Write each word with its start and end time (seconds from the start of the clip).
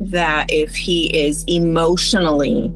that 0.00 0.46
if 0.50 0.74
he 0.74 1.06
is 1.26 1.44
emotionally 1.46 2.72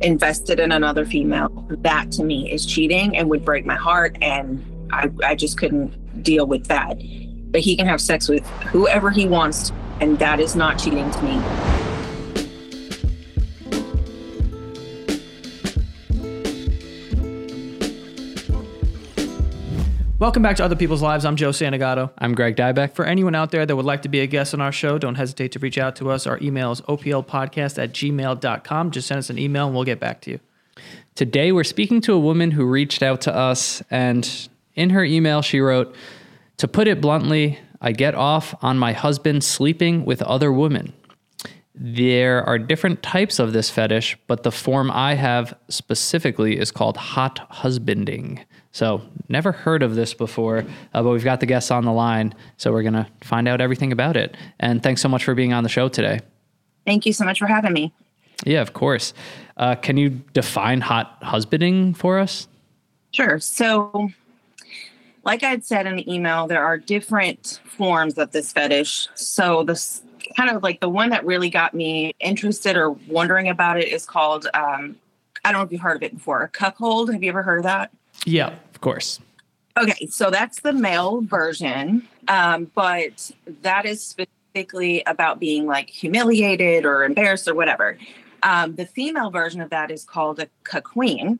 invested 0.00 0.60
in 0.60 0.72
another 0.72 1.04
female, 1.04 1.66
that 1.80 2.12
to 2.12 2.24
me 2.24 2.52
is 2.52 2.66
cheating 2.66 3.16
and 3.16 3.28
would 3.30 3.44
break 3.44 3.66
my 3.66 3.74
heart. 3.74 4.16
And 4.20 4.64
I, 4.92 5.10
I 5.24 5.34
just 5.34 5.58
couldn't 5.58 6.22
deal 6.22 6.46
with 6.46 6.66
that. 6.66 6.98
But 7.50 7.60
he 7.60 7.76
can 7.76 7.86
have 7.86 8.00
sex 8.00 8.28
with 8.28 8.46
whoever 8.70 9.10
he 9.10 9.26
wants, 9.26 9.72
and 10.00 10.18
that 10.18 10.40
is 10.40 10.54
not 10.54 10.78
cheating 10.78 11.10
to 11.10 11.22
me. 11.22 11.75
Welcome 20.26 20.42
back 20.42 20.56
to 20.56 20.64
Other 20.64 20.74
People's 20.74 21.02
Lives. 21.02 21.24
I'm 21.24 21.36
Joe 21.36 21.50
Santagato. 21.50 22.10
I'm 22.18 22.34
Greg 22.34 22.56
Dybeck. 22.56 22.94
For 22.96 23.04
anyone 23.04 23.36
out 23.36 23.52
there 23.52 23.64
that 23.64 23.76
would 23.76 23.84
like 23.84 24.02
to 24.02 24.08
be 24.08 24.18
a 24.18 24.26
guest 24.26 24.54
on 24.54 24.60
our 24.60 24.72
show, 24.72 24.98
don't 24.98 25.14
hesitate 25.14 25.52
to 25.52 25.60
reach 25.60 25.78
out 25.78 25.94
to 25.96 26.10
us. 26.10 26.26
Our 26.26 26.36
email 26.42 26.72
is 26.72 26.80
oplpodcast 26.80 27.80
at 27.80 27.92
gmail.com. 27.92 28.90
Just 28.90 29.06
send 29.06 29.18
us 29.18 29.30
an 29.30 29.38
email 29.38 29.66
and 29.66 29.74
we'll 29.76 29.84
get 29.84 30.00
back 30.00 30.20
to 30.22 30.32
you. 30.32 30.40
Today, 31.14 31.52
we're 31.52 31.62
speaking 31.62 32.00
to 32.00 32.12
a 32.12 32.18
woman 32.18 32.50
who 32.50 32.66
reached 32.66 33.04
out 33.04 33.20
to 33.20 33.32
us, 33.32 33.84
and 33.88 34.48
in 34.74 34.90
her 34.90 35.04
email, 35.04 35.42
she 35.42 35.60
wrote, 35.60 35.94
To 36.56 36.66
put 36.66 36.88
it 36.88 37.00
bluntly, 37.00 37.60
I 37.80 37.92
get 37.92 38.16
off 38.16 38.52
on 38.62 38.80
my 38.80 38.94
husband 38.94 39.44
sleeping 39.44 40.04
with 40.04 40.22
other 40.22 40.50
women. 40.50 40.92
There 41.72 42.42
are 42.42 42.58
different 42.58 43.00
types 43.00 43.38
of 43.38 43.52
this 43.52 43.70
fetish, 43.70 44.18
but 44.26 44.42
the 44.42 44.50
form 44.50 44.90
I 44.90 45.14
have 45.14 45.56
specifically 45.68 46.58
is 46.58 46.72
called 46.72 46.96
hot 46.96 47.46
husbanding. 47.48 48.44
So, 48.76 49.00
never 49.30 49.52
heard 49.52 49.82
of 49.82 49.94
this 49.94 50.12
before, 50.12 50.58
uh, 50.92 51.02
but 51.02 51.08
we've 51.08 51.24
got 51.24 51.40
the 51.40 51.46
guests 51.46 51.70
on 51.70 51.86
the 51.86 51.92
line. 51.92 52.34
So, 52.58 52.72
we're 52.72 52.82
going 52.82 52.92
to 52.92 53.06
find 53.22 53.48
out 53.48 53.62
everything 53.62 53.90
about 53.90 54.18
it. 54.18 54.36
And 54.60 54.82
thanks 54.82 55.00
so 55.00 55.08
much 55.08 55.24
for 55.24 55.34
being 55.34 55.54
on 55.54 55.62
the 55.62 55.70
show 55.70 55.88
today. 55.88 56.20
Thank 56.84 57.06
you 57.06 57.14
so 57.14 57.24
much 57.24 57.38
for 57.38 57.46
having 57.46 57.72
me. 57.72 57.94
Yeah, 58.44 58.60
of 58.60 58.74
course. 58.74 59.14
Uh, 59.56 59.76
can 59.76 59.96
you 59.96 60.10
define 60.34 60.82
hot 60.82 61.16
husbanding 61.22 61.94
for 61.94 62.18
us? 62.18 62.48
Sure. 63.12 63.40
So, 63.40 64.10
like 65.24 65.42
I 65.42 65.48
had 65.48 65.64
said 65.64 65.86
in 65.86 65.96
the 65.96 66.12
email, 66.12 66.46
there 66.46 66.62
are 66.62 66.76
different 66.76 67.62
forms 67.64 68.18
of 68.18 68.32
this 68.32 68.52
fetish. 68.52 69.08
So, 69.14 69.62
this 69.62 70.02
kind 70.36 70.50
of 70.50 70.62
like 70.62 70.80
the 70.80 70.90
one 70.90 71.08
that 71.08 71.24
really 71.24 71.48
got 71.48 71.72
me 71.72 72.14
interested 72.20 72.76
or 72.76 72.90
wondering 72.90 73.48
about 73.48 73.78
it 73.78 73.88
is 73.88 74.04
called, 74.04 74.48
um, 74.52 74.96
I 75.46 75.52
don't 75.52 75.60
know 75.60 75.64
if 75.64 75.72
you've 75.72 75.80
heard 75.80 75.96
of 75.96 76.02
it 76.02 76.12
before, 76.12 76.46
cuckold. 76.52 77.10
Have 77.10 77.22
you 77.22 77.30
ever 77.30 77.42
heard 77.42 77.60
of 77.60 77.64
that? 77.64 77.90
Yeah, 78.24 78.54
of 78.76 78.82
course. 78.82 79.20
Okay, 79.78 80.06
so 80.06 80.30
that's 80.30 80.60
the 80.60 80.74
male 80.74 81.22
version, 81.22 82.06
um, 82.28 82.70
but 82.74 83.30
that 83.62 83.86
is 83.86 84.04
specifically 84.04 85.02
about 85.06 85.40
being 85.40 85.64
like 85.64 85.88
humiliated 85.88 86.84
or 86.84 87.02
embarrassed 87.02 87.48
or 87.48 87.54
whatever. 87.54 87.96
Um, 88.42 88.74
the 88.74 88.84
female 88.84 89.30
version 89.30 89.62
of 89.62 89.70
that 89.70 89.90
is 89.90 90.04
called 90.04 90.46
cuckquean, 90.64 91.38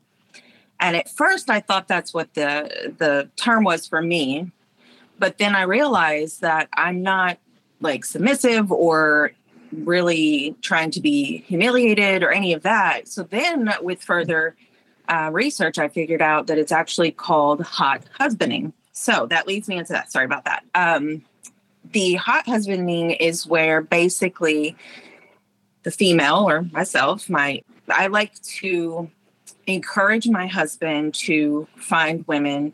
and 0.79 0.95
at 0.95 1.09
first 1.09 1.51
I 1.51 1.59
thought 1.59 1.87
that's 1.87 2.11
what 2.11 2.33
the 2.33 2.95
the 2.97 3.29
term 3.35 3.63
was 3.63 3.87
for 3.87 4.01
me, 4.01 4.51
but 5.19 5.37
then 5.37 5.55
I 5.55 5.61
realized 5.61 6.41
that 6.41 6.69
I'm 6.73 7.03
not 7.03 7.37
like 7.81 8.03
submissive 8.03 8.71
or 8.71 9.31
really 9.71 10.55
trying 10.61 10.89
to 10.91 11.01
be 11.01 11.43
humiliated 11.47 12.23
or 12.23 12.31
any 12.31 12.53
of 12.53 12.63
that. 12.63 13.07
So 13.07 13.21
then 13.21 13.71
with 13.83 14.01
further 14.01 14.55
uh, 15.07 15.29
research, 15.31 15.77
I 15.77 15.87
figured 15.87 16.21
out 16.21 16.47
that 16.47 16.57
it's 16.57 16.71
actually 16.71 17.11
called 17.11 17.61
hot 17.61 18.03
husbanding. 18.17 18.73
So 18.91 19.27
that 19.27 19.47
leads 19.47 19.67
me 19.67 19.77
into 19.77 19.93
that. 19.93 20.11
Sorry 20.11 20.25
about 20.25 20.45
that. 20.45 20.63
Um, 20.73 21.23
the 21.91 22.15
hot 22.15 22.45
husbanding 22.47 23.11
is 23.11 23.45
where 23.45 23.81
basically 23.81 24.75
the 25.83 25.91
female 25.91 26.49
or 26.49 26.63
myself, 26.63 27.29
my 27.29 27.61
I 27.89 28.07
like 28.07 28.33
to 28.59 29.09
encourage 29.67 30.27
my 30.27 30.47
husband 30.47 31.13
to 31.13 31.67
find 31.75 32.25
women 32.27 32.73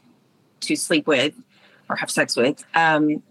to 0.62 0.76
sleep 0.76 1.08
with 1.08 1.34
or 1.90 1.96
have 1.96 2.10
sex 2.10 2.36
with. 2.36 2.64
Um, 2.74 3.22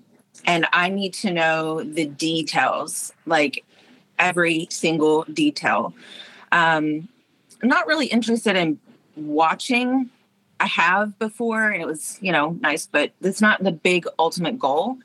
and 0.45 0.67
I 0.73 0.89
need 0.89 1.15
to 1.15 1.33
know 1.33 1.83
the 1.83 2.07
details, 2.07 3.13
like 3.27 3.65
every 4.19 4.67
single 4.71 5.25
detail. 5.25 5.95
Um, 6.51 7.09
I'm 7.63 7.69
not 7.69 7.87
really 7.87 8.07
interested 8.07 8.57
in 8.57 8.79
watching 9.17 10.11
I 10.61 10.67
have 10.67 11.19
before, 11.19 11.71
and 11.71 11.83
it 11.83 11.87
was 11.87 12.19
you 12.21 12.31
know 12.31 12.57
nice, 12.61 12.87
but 12.87 13.11
it's 13.21 13.41
not 13.41 13.63
the 13.65 13.73
big 13.73 14.07
ultimate 14.19 14.59
goal. 14.59 14.97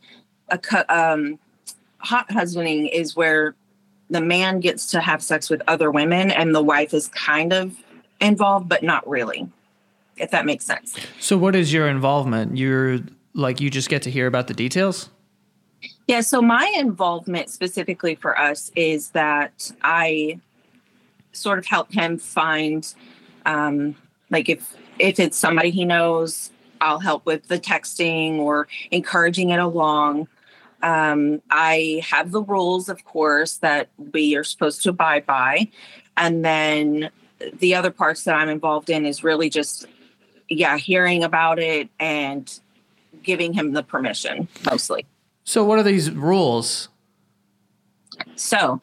A 0.50 0.96
um, 0.96 1.40
hot 1.98 2.32
husbanding 2.32 2.88
is 2.88 3.16
where 3.16 3.56
the 4.10 4.22
man 4.22 4.60
gets 4.60 4.92
to 4.92 5.02
have 5.02 5.22
sex 5.24 5.50
with 5.50 5.62
other 5.68 5.92
women, 5.92 6.30
and 6.30 6.54
the 6.54 6.62
wife 6.62 6.94
is 6.94 7.08
kind 7.10 7.54
of 7.54 7.76
involved, 8.22 8.70
but 8.70 8.84
not 8.84 9.08
really. 9.10 9.48
If 10.18 10.32
that 10.32 10.46
makes 10.46 10.66
sense. 10.66 10.96
So, 11.20 11.38
what 11.38 11.56
is 11.56 11.74
your 11.74 11.88
involvement? 11.88 12.58
You're 12.58 13.00
like 13.34 13.62
you 13.62 13.70
just 13.70 13.90
get 13.90 14.02
to 14.04 14.12
hear 14.12 14.28
about 14.28 14.48
the 14.48 14.54
details. 14.54 15.10
Yeah. 16.08 16.22
So 16.22 16.42
my 16.42 16.72
involvement 16.78 17.50
specifically 17.50 18.16
for 18.16 18.38
us 18.38 18.72
is 18.76 19.10
that 19.12 19.72
I 19.84 20.40
sort 21.34 21.60
of 21.60 21.66
help 21.66 21.92
him 21.92 22.18
find 22.18 22.94
um, 23.48 23.96
like 24.30 24.50
if 24.50 24.76
if 25.00 25.20
it's 25.20 25.38
somebody 25.38 25.72
he 25.72 25.86
knows, 25.86 26.52
I'll 26.82 27.00
help 27.00 27.26
with 27.26 27.48
the 27.48 27.60
texting 27.60 28.38
or 28.38 28.68
encouraging 28.92 29.50
it 29.50 29.60
along. 29.60 30.28
Um, 30.84 31.42
I 31.50 32.04
have 32.08 32.32
the 32.32 32.44
rules, 32.44 32.88
of 32.90 33.04
course, 33.06 33.58
that 33.58 33.90
we 34.14 34.36
are 34.36 34.44
supposed 34.44 34.84
to 34.84 34.90
abide 34.90 35.26
by, 35.26 35.70
and 36.16 36.46
then 36.46 37.10
the 37.60 37.74
other 37.74 37.90
parts 37.90 38.26
that 38.26 38.36
I'm 38.36 38.50
involved 38.50 38.90
in 38.90 39.06
is 39.06 39.24
really 39.24 39.50
just 39.50 39.88
yeah, 40.50 40.78
hearing 40.78 41.24
about 41.24 41.60
it 41.60 41.90
and 42.00 42.60
giving 43.24 43.54
him 43.54 43.74
the 43.74 43.84
permission 43.84 44.48
mostly. 44.66 45.06
So, 45.44 45.64
what 45.64 45.80
are 45.80 45.84
these 45.84 46.12
rules? 46.12 46.90
So, 48.36 48.82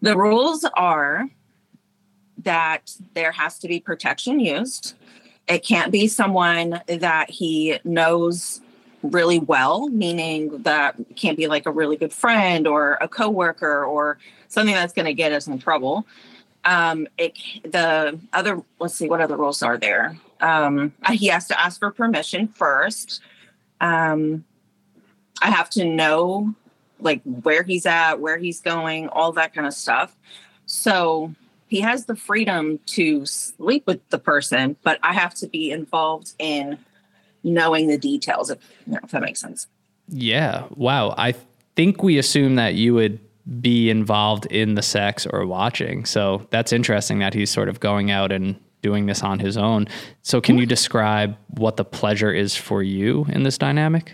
the 0.00 0.16
rules 0.16 0.64
are 0.74 1.28
that 2.44 2.96
there 3.14 3.32
has 3.32 3.58
to 3.60 3.68
be 3.68 3.80
protection 3.80 4.40
used. 4.40 4.94
It 5.48 5.64
can't 5.64 5.90
be 5.90 6.06
someone 6.06 6.80
that 6.86 7.30
he 7.30 7.78
knows 7.84 8.60
really 9.02 9.38
well, 9.38 9.88
meaning 9.88 10.62
that 10.62 10.94
can't 11.16 11.36
be 11.36 11.48
like 11.48 11.66
a 11.66 11.70
really 11.72 11.96
good 11.96 12.12
friend 12.12 12.66
or 12.66 12.98
a 13.00 13.08
coworker 13.08 13.84
or 13.84 14.18
something 14.48 14.74
that's 14.74 14.92
going 14.92 15.06
to 15.06 15.14
get 15.14 15.32
us 15.32 15.46
in 15.46 15.58
trouble. 15.58 16.06
Um, 16.64 17.08
it, 17.18 17.36
the 17.64 18.20
other, 18.32 18.62
let's 18.78 18.94
see, 18.94 19.08
what 19.08 19.20
other 19.20 19.36
rules 19.36 19.62
are 19.62 19.76
there? 19.76 20.16
Um, 20.40 20.92
he 21.10 21.26
has 21.26 21.48
to 21.48 21.60
ask 21.60 21.80
for 21.80 21.90
permission 21.90 22.46
first. 22.46 23.20
Um, 23.80 24.44
I 25.40 25.50
have 25.50 25.70
to 25.70 25.84
know 25.84 26.54
like 27.00 27.20
where 27.24 27.64
he's 27.64 27.84
at, 27.84 28.20
where 28.20 28.38
he's 28.38 28.60
going, 28.60 29.08
all 29.08 29.32
that 29.32 29.54
kind 29.54 29.66
of 29.66 29.74
stuff. 29.74 30.16
So 30.66 31.34
he 31.72 31.80
has 31.80 32.04
the 32.04 32.14
freedom 32.14 32.78
to 32.84 33.24
sleep 33.24 33.86
with 33.86 34.06
the 34.10 34.18
person, 34.18 34.76
but 34.82 34.98
I 35.02 35.14
have 35.14 35.32
to 35.36 35.46
be 35.46 35.70
involved 35.70 36.34
in 36.38 36.76
knowing 37.42 37.86
the 37.86 37.96
details, 37.96 38.50
if, 38.50 38.58
you 38.86 38.92
know, 38.92 38.98
if 39.02 39.10
that 39.12 39.22
makes 39.22 39.40
sense. 39.40 39.68
Yeah. 40.06 40.66
Wow. 40.76 41.14
I 41.16 41.34
think 41.74 42.02
we 42.02 42.18
assume 42.18 42.56
that 42.56 42.74
you 42.74 42.92
would 42.92 43.18
be 43.58 43.88
involved 43.88 44.44
in 44.46 44.74
the 44.74 44.82
sex 44.82 45.26
or 45.26 45.46
watching. 45.46 46.04
So 46.04 46.46
that's 46.50 46.74
interesting 46.74 47.20
that 47.20 47.32
he's 47.32 47.48
sort 47.48 47.70
of 47.70 47.80
going 47.80 48.10
out 48.10 48.32
and 48.32 48.54
doing 48.82 49.06
this 49.06 49.22
on 49.22 49.38
his 49.38 49.56
own. 49.56 49.88
So 50.20 50.42
can 50.42 50.58
you 50.58 50.66
describe 50.66 51.38
what 51.56 51.78
the 51.78 51.86
pleasure 51.86 52.34
is 52.34 52.54
for 52.54 52.82
you 52.82 53.24
in 53.30 53.44
this 53.44 53.56
dynamic? 53.56 54.12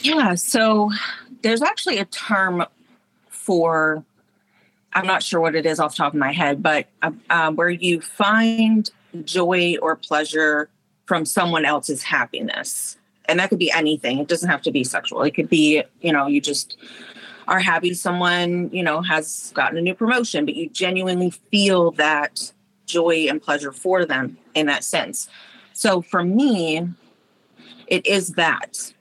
Yeah. 0.00 0.36
So 0.36 0.90
there's 1.42 1.60
actually 1.60 1.98
a 1.98 2.06
term 2.06 2.64
for 3.28 4.06
I'm 4.94 5.06
not 5.06 5.22
sure 5.22 5.40
what 5.40 5.54
it 5.54 5.66
is 5.66 5.80
off 5.80 5.92
the 5.92 5.98
top 5.98 6.12
of 6.14 6.18
my 6.18 6.32
head, 6.32 6.62
but 6.62 6.86
uh, 7.02 7.12
uh, 7.30 7.50
where 7.52 7.70
you 7.70 8.00
find 8.00 8.90
joy 9.24 9.76
or 9.80 9.96
pleasure 9.96 10.68
from 11.06 11.24
someone 11.24 11.64
else's 11.64 12.02
happiness. 12.02 12.96
And 13.26 13.38
that 13.38 13.50
could 13.50 13.58
be 13.58 13.70
anything. 13.70 14.18
It 14.18 14.28
doesn't 14.28 14.48
have 14.48 14.62
to 14.62 14.70
be 14.70 14.84
sexual. 14.84 15.22
It 15.22 15.32
could 15.32 15.48
be, 15.48 15.82
you 16.00 16.12
know, 16.12 16.26
you 16.26 16.40
just 16.40 16.76
are 17.48 17.60
happy 17.60 17.94
someone, 17.94 18.70
you 18.72 18.82
know, 18.82 19.00
has 19.02 19.52
gotten 19.54 19.78
a 19.78 19.80
new 19.80 19.94
promotion, 19.94 20.44
but 20.44 20.54
you 20.54 20.68
genuinely 20.68 21.30
feel 21.30 21.92
that 21.92 22.52
joy 22.86 23.26
and 23.28 23.42
pleasure 23.42 23.72
for 23.72 24.04
them 24.04 24.36
in 24.54 24.66
that 24.66 24.84
sense. 24.84 25.28
So 25.72 26.02
for 26.02 26.24
me, 26.24 26.88
it 27.86 28.06
is 28.06 28.30
that 28.30 28.92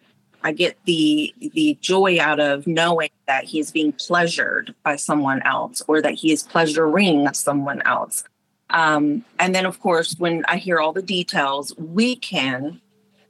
I 0.44 0.52
get 0.52 0.78
the 0.86 1.34
the 1.40 1.78
joy 1.82 2.20
out 2.20 2.40
of 2.40 2.68
knowing 2.68 3.10
that 3.28 3.46
he 3.46 3.60
is 3.60 3.72
being 3.72 3.92
pleasured 3.94 4.74
by 4.84 4.96
someone 4.96 5.42
else 5.44 5.82
or 5.88 6.02
that 6.02 6.14
he 6.14 6.32
is 6.32 6.44
pleasuring 6.44 7.32
someone 7.34 7.82
else. 7.84 8.24
Um, 8.70 9.26
and 9.40 9.54
then, 9.54 9.66
of 9.66 9.80
course, 9.80 10.16
when 10.18 10.46
I 10.48 10.58
hear 10.58 10.80
all 10.80 10.94
the 10.94 11.02
details, 11.02 11.76
we 11.78 12.16
can, 12.16 12.82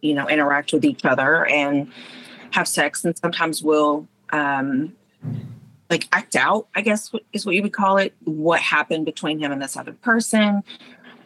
you 0.02 0.14
know, 0.14 0.30
interact 0.30 0.72
with 0.72 0.86
each 0.86 1.04
other 1.04 1.46
and 1.48 1.92
have 2.52 2.68
sex. 2.68 3.04
And 3.04 3.18
sometimes 3.18 3.64
we'll 3.64 4.08
um, 4.32 4.96
like 5.90 6.08
act 6.12 6.36
out, 6.36 6.68
I 6.76 6.82
guess 6.82 7.12
is 7.34 7.46
what 7.46 7.56
you 7.56 7.64
would 7.64 7.74
call 7.74 7.98
it, 7.98 8.14
what 8.24 8.62
happened 8.62 9.06
between 9.06 9.40
him 9.40 9.52
and 9.52 9.62
this 9.62 9.76
other 9.76 9.94
person. 9.94 10.64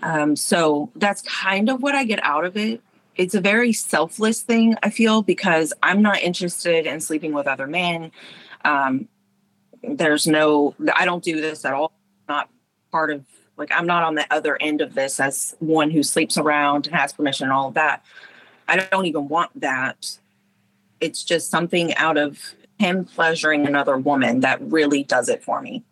Um, 0.01 0.35
so 0.35 0.91
that's 0.95 1.21
kind 1.21 1.69
of 1.69 1.81
what 1.81 1.95
I 1.95 2.03
get 2.03 2.23
out 2.23 2.45
of 2.45 2.57
it. 2.57 2.81
It's 3.15 3.33
a 3.33 3.41
very 3.41 3.71
selfless 3.73 4.41
thing, 4.41 4.75
I 4.83 4.89
feel, 4.89 5.21
because 5.21 5.73
I'm 5.81 6.01
not 6.01 6.21
interested 6.21 6.85
in 6.85 6.99
sleeping 6.99 7.33
with 7.33 7.47
other 7.47 7.67
men. 7.67 8.11
Um, 8.63 9.07
there's 9.83 10.27
no, 10.27 10.75
I 10.93 11.05
don't 11.05 11.23
do 11.23 11.39
this 11.39 11.63
at 11.65 11.73
all. 11.73 11.93
Not 12.27 12.49
part 12.91 13.11
of, 13.11 13.23
like, 13.57 13.71
I'm 13.71 13.85
not 13.85 14.03
on 14.03 14.15
the 14.15 14.25
other 14.33 14.61
end 14.61 14.81
of 14.81 14.95
this 14.95 15.19
as 15.19 15.55
one 15.59 15.91
who 15.91 16.03
sleeps 16.03 16.37
around 16.37 16.87
and 16.87 16.95
has 16.95 17.13
permission 17.13 17.45
and 17.45 17.53
all 17.53 17.69
of 17.69 17.75
that. 17.75 18.03
I 18.67 18.77
don't 18.77 19.05
even 19.05 19.27
want 19.27 19.61
that. 19.61 20.17
It's 20.99 21.23
just 21.23 21.49
something 21.49 21.93
out 21.95 22.17
of 22.17 22.39
him 22.79 23.05
pleasuring 23.05 23.65
another 23.65 23.97
woman 23.97 24.41
that 24.41 24.61
really 24.61 25.03
does 25.03 25.29
it 25.29 25.43
for 25.43 25.61
me. 25.61 25.83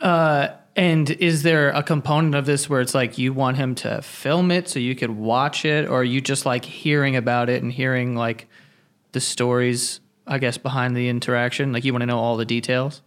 Uh, 0.00 0.48
and 0.76 1.10
is 1.10 1.42
there 1.42 1.70
a 1.70 1.82
component 1.82 2.34
of 2.34 2.44
this 2.44 2.68
where 2.68 2.82
it's 2.82 2.94
like 2.94 3.16
you 3.16 3.32
want 3.32 3.56
him 3.56 3.74
to 3.76 4.02
film 4.02 4.50
it 4.50 4.68
so 4.68 4.78
you 4.78 4.94
could 4.94 5.10
watch 5.10 5.64
it, 5.64 5.88
or 5.88 6.04
you 6.04 6.20
just 6.20 6.44
like 6.44 6.66
hearing 6.66 7.16
about 7.16 7.48
it 7.48 7.62
and 7.62 7.72
hearing 7.72 8.14
like 8.14 8.46
the 9.12 9.20
stories, 9.20 10.00
I 10.26 10.38
guess, 10.38 10.58
behind 10.58 10.94
the 10.94 11.08
interaction? 11.08 11.72
Like 11.72 11.84
you 11.84 11.94
want 11.94 12.02
to 12.02 12.06
know 12.06 12.18
all 12.18 12.36
the 12.36 12.44
details? 12.44 13.00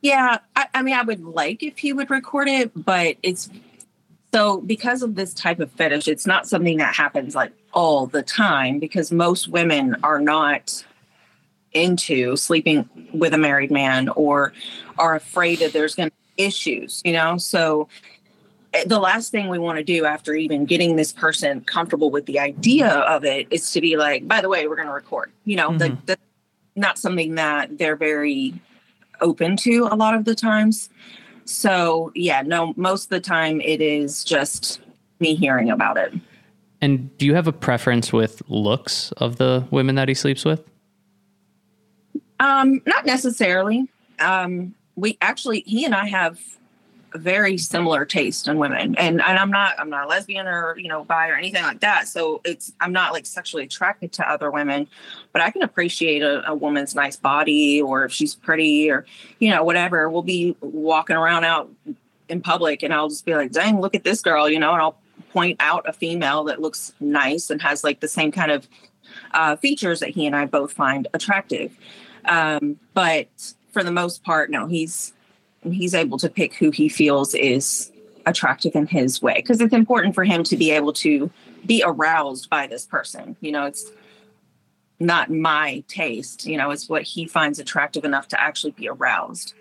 Yeah, 0.00 0.38
I, 0.54 0.66
I 0.74 0.82
mean, 0.82 0.94
I 0.94 1.02
would 1.02 1.24
like 1.24 1.64
if 1.64 1.78
he 1.78 1.92
would 1.92 2.08
record 2.08 2.46
it, 2.46 2.70
but 2.72 3.16
it's 3.24 3.50
so 4.32 4.60
because 4.60 5.02
of 5.02 5.16
this 5.16 5.34
type 5.34 5.58
of 5.58 5.72
fetish, 5.72 6.06
it's 6.06 6.26
not 6.26 6.46
something 6.46 6.78
that 6.78 6.94
happens 6.94 7.34
like 7.34 7.52
all 7.72 8.06
the 8.06 8.22
time 8.22 8.78
because 8.78 9.10
most 9.10 9.48
women 9.48 9.96
are 10.04 10.20
not 10.20 10.84
into 11.72 12.36
sleeping 12.36 12.88
with 13.12 13.34
a 13.34 13.38
married 13.38 13.72
man 13.72 14.08
or 14.10 14.52
are 14.98 15.16
afraid 15.16 15.58
that 15.58 15.72
there's 15.72 15.96
going 15.96 16.10
to 16.10 16.16
issues, 16.38 17.02
you 17.04 17.12
know? 17.12 17.36
So 17.36 17.88
eh, 18.72 18.84
the 18.86 18.98
last 18.98 19.30
thing 19.30 19.48
we 19.48 19.58
want 19.58 19.78
to 19.78 19.84
do 19.84 20.06
after 20.06 20.34
even 20.34 20.64
getting 20.64 20.96
this 20.96 21.12
person 21.12 21.60
comfortable 21.62 22.10
with 22.10 22.26
the 22.26 22.38
idea 22.38 22.88
of 22.88 23.24
it 23.24 23.48
is 23.50 23.70
to 23.72 23.80
be 23.80 23.96
like, 23.96 24.26
by 24.26 24.40
the 24.40 24.48
way, 24.48 24.66
we're 24.66 24.76
going 24.76 24.88
to 24.88 24.94
record, 24.94 25.30
you 25.44 25.56
know, 25.56 25.68
mm-hmm. 25.68 25.78
the, 25.78 25.98
the, 26.06 26.18
not 26.76 26.96
something 26.96 27.34
that 27.34 27.76
they're 27.76 27.96
very 27.96 28.54
open 29.20 29.56
to 29.58 29.88
a 29.90 29.96
lot 29.96 30.14
of 30.14 30.24
the 30.24 30.34
times. 30.34 30.88
So 31.44 32.12
yeah, 32.14 32.42
no, 32.42 32.72
most 32.76 33.04
of 33.04 33.10
the 33.10 33.20
time 33.20 33.60
it 33.60 33.80
is 33.80 34.22
just 34.22 34.80
me 35.18 35.34
hearing 35.34 35.70
about 35.70 35.96
it. 35.96 36.14
And 36.80 37.16
do 37.18 37.26
you 37.26 37.34
have 37.34 37.48
a 37.48 37.52
preference 37.52 38.12
with 38.12 38.42
looks 38.48 39.12
of 39.12 39.36
the 39.36 39.66
women 39.70 39.96
that 39.96 40.08
he 40.08 40.14
sleeps 40.14 40.44
with? 40.44 40.62
Um, 42.38 42.80
not 42.86 43.04
necessarily. 43.04 43.88
Um, 44.20 44.74
we 44.98 45.16
actually, 45.20 45.62
he 45.66 45.84
and 45.84 45.94
I 45.94 46.06
have 46.06 46.38
very 47.14 47.56
similar 47.56 48.04
taste 48.04 48.48
in 48.48 48.58
women, 48.58 48.94
and 48.96 49.20
and 49.20 49.38
I'm 49.38 49.50
not 49.50 49.78
I'm 49.78 49.88
not 49.88 50.04
a 50.04 50.08
lesbian 50.08 50.46
or 50.46 50.76
you 50.78 50.88
know 50.88 51.04
bi 51.04 51.28
or 51.28 51.34
anything 51.34 51.62
like 51.62 51.80
that. 51.80 52.06
So 52.06 52.40
it's 52.44 52.72
I'm 52.80 52.92
not 52.92 53.12
like 53.12 53.26
sexually 53.26 53.64
attracted 53.64 54.12
to 54.14 54.30
other 54.30 54.50
women, 54.50 54.88
but 55.32 55.40
I 55.40 55.50
can 55.50 55.62
appreciate 55.62 56.22
a, 56.22 56.48
a 56.50 56.54
woman's 56.54 56.94
nice 56.94 57.16
body 57.16 57.80
or 57.80 58.04
if 58.04 58.12
she's 58.12 58.34
pretty 58.34 58.90
or 58.90 59.06
you 59.38 59.50
know 59.50 59.64
whatever. 59.64 60.08
We'll 60.10 60.22
be 60.22 60.56
walking 60.60 61.16
around 61.16 61.44
out 61.44 61.70
in 62.28 62.40
public, 62.42 62.82
and 62.82 62.92
I'll 62.92 63.08
just 63.08 63.24
be 63.24 63.34
like, 63.34 63.52
"Dang, 63.52 63.80
look 63.80 63.94
at 63.94 64.04
this 64.04 64.20
girl," 64.20 64.48
you 64.48 64.58
know, 64.58 64.72
and 64.72 64.82
I'll 64.82 64.98
point 65.32 65.56
out 65.60 65.88
a 65.88 65.92
female 65.92 66.44
that 66.44 66.60
looks 66.60 66.92
nice 67.00 67.48
and 67.50 67.60
has 67.62 67.84
like 67.84 68.00
the 68.00 68.08
same 68.08 68.32
kind 68.32 68.50
of 68.50 68.68
uh, 69.32 69.56
features 69.56 70.00
that 70.00 70.10
he 70.10 70.26
and 70.26 70.36
I 70.36 70.44
both 70.44 70.72
find 70.72 71.08
attractive. 71.14 71.76
Um, 72.26 72.78
but 72.92 73.28
for 73.72 73.84
the 73.84 73.92
most 73.92 74.22
part, 74.24 74.50
no, 74.50 74.66
he's 74.66 75.12
he's 75.62 75.94
able 75.94 76.18
to 76.18 76.28
pick 76.28 76.54
who 76.54 76.70
he 76.70 76.88
feels 76.88 77.34
is 77.34 77.90
attractive 78.26 78.74
in 78.76 78.86
his 78.86 79.20
way 79.20 79.34
because 79.34 79.60
it's 79.60 79.72
important 79.72 80.14
for 80.14 80.24
him 80.24 80.44
to 80.44 80.56
be 80.56 80.70
able 80.70 80.92
to 80.92 81.30
be 81.66 81.82
aroused 81.84 82.48
by 82.48 82.66
this 82.66 82.86
person. 82.86 83.36
You 83.40 83.52
know, 83.52 83.64
it's 83.64 83.90
not 85.00 85.30
my 85.30 85.82
taste. 85.88 86.46
You 86.46 86.56
know, 86.56 86.70
it's 86.70 86.88
what 86.88 87.02
he 87.02 87.26
finds 87.26 87.58
attractive 87.58 88.04
enough 88.04 88.28
to 88.28 88.40
actually 88.40 88.72
be 88.72 88.88
aroused. 88.88 89.54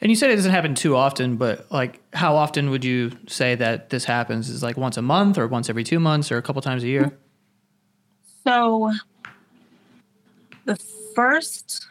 And 0.00 0.10
you 0.10 0.16
said 0.16 0.30
it 0.30 0.36
doesn't 0.36 0.52
happen 0.52 0.74
too 0.74 0.94
often, 0.94 1.36
but 1.36 1.70
like, 1.72 2.00
how 2.14 2.36
often 2.36 2.70
would 2.70 2.84
you 2.84 3.12
say 3.26 3.54
that 3.56 3.90
this 3.90 4.04
happens? 4.04 4.48
Is 4.48 4.62
like 4.62 4.76
once 4.76 4.96
a 4.96 5.02
month, 5.02 5.38
or 5.38 5.48
once 5.48 5.68
every 5.68 5.82
two 5.82 5.98
months, 5.98 6.30
or 6.30 6.36
a 6.36 6.42
couple 6.42 6.62
times 6.62 6.84
a 6.84 6.86
year? 6.86 7.16
So, 8.44 8.92
the 10.66 10.76
first 11.16 11.86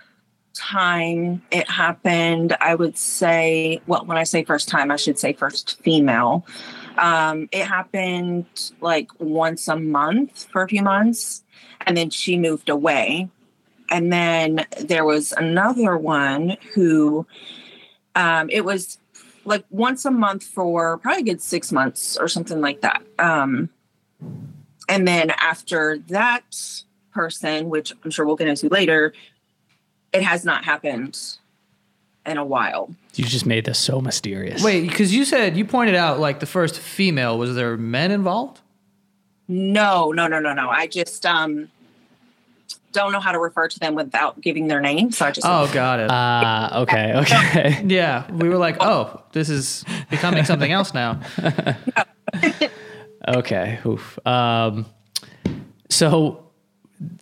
time 0.56 1.42
it 1.52 1.70
happened, 1.70 2.56
I 2.60 2.76
would 2.76 2.98
say, 2.98 3.82
well, 3.88 4.06
when 4.06 4.18
I 4.18 4.24
say 4.24 4.44
first 4.44 4.68
time, 4.68 4.92
I 4.92 4.96
should 4.96 5.20
say 5.20 5.34
first 5.34 5.82
female. 5.84 6.46
Um, 6.98 7.50
it 7.52 7.66
happened 7.66 8.46
like 8.82 9.10
once 9.20 9.68
a 9.68 9.76
month 9.76 10.48
for 10.52 10.64
a 10.64 10.68
few 10.68 10.82
months, 10.82 11.44
and 11.86 11.96
then 11.96 12.10
she 12.10 12.38
moved 12.38 12.70
away. 12.70 13.30
And 13.90 14.12
then 14.12 14.66
there 14.82 15.06
was 15.06 15.32
another 15.34 15.98
one 15.98 16.58
who 16.74 17.28
um, 18.16 18.50
it 18.50 18.66
was 18.66 18.98
like 19.44 19.64
once 19.70 20.06
a 20.06 20.12
month 20.12 20.44
for 20.44 20.98
probably 20.98 21.22
a 21.22 21.26
good 21.26 21.42
six 21.42 21.72
months 21.72 22.18
or 22.18 22.28
something 22.28 22.62
like 22.62 22.82
that. 22.82 23.04
Um, 23.20 23.70
and 24.90 25.08
then 25.08 25.32
after 25.32 26.00
that 26.08 26.44
person, 27.14 27.70
which 27.70 27.94
I'm 28.04 28.12
sure 28.12 28.26
we'll 28.26 28.36
get 28.36 28.48
into 28.48 28.70
later, 28.70 29.14
it 30.16 30.24
has 30.24 30.46
not 30.46 30.66
happened 30.66 31.20
in 32.26 32.38
a 32.38 32.46
while. 32.46 32.94
You 33.16 33.26
just 33.26 33.46
made 33.46 33.66
this 33.66 33.78
so 33.80 34.02
mysterious. 34.02 34.64
Wait, 34.64 34.88
because 34.88 35.14
you 35.14 35.26
said 35.26 35.56
you 35.58 35.66
pointed 35.66 35.96
out 35.96 36.20
like 36.20 36.40
the 36.40 36.46
first 36.46 36.80
female. 36.80 37.38
Was 37.38 37.56
there 37.56 37.78
men 37.78 38.12
involved? 38.12 38.62
No, 39.48 40.12
no, 40.12 40.28
no, 40.28 40.40
no, 40.40 40.54
no. 40.54 40.70
I 40.70 40.88
just 40.88 41.26
um 41.26 41.70
don't 42.94 43.12
know 43.12 43.20
how 43.20 43.32
to 43.34 43.40
refer 43.40 43.68
to 43.68 43.78
them 43.80 43.94
without 43.94 44.40
giving 44.40 44.68
their 44.68 44.80
name. 44.80 45.12
So 45.12 45.26
I 45.26 45.32
just 45.32 45.46
Oh, 45.46 45.70
got 45.74 46.00
it. 46.00 46.08
Ah, 46.10 46.78
uh, 46.78 46.82
okay, 46.84 47.14
okay. 47.16 47.84
yeah, 47.86 48.32
we 48.32 48.48
were 48.50 48.58
like, 48.58 48.78
"Oh, 48.80 49.22
this 49.34 49.50
is 49.50 49.84
becoming 50.10 50.46
something 50.46 50.72
else 50.72 50.94
now." 50.94 51.20
okay. 53.28 53.80
Oof. 53.86 54.18
Um 54.26 54.86
so 55.90 56.45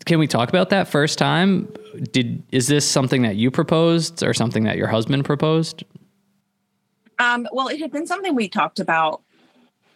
can 0.06 0.20
we 0.20 0.28
talk 0.28 0.50
about 0.50 0.70
that 0.70 0.88
first 0.88 1.18
time? 1.18 1.72
Did 2.12 2.44
is 2.52 2.68
this 2.68 2.90
something 2.90 3.22
that 3.24 3.36
you 3.36 3.52
proposed 3.52 4.24
or 4.24 4.34
something 4.34 4.64
that 4.64 4.78
your 4.78 4.88
husband 4.88 5.26
proposed? 5.26 5.84
Um, 7.20 7.48
well, 7.52 7.68
it 7.68 7.80
had 7.80 7.92
been 7.92 8.08
something 8.08 8.36
we 8.36 8.50
talked 8.50 8.80
about 8.80 9.22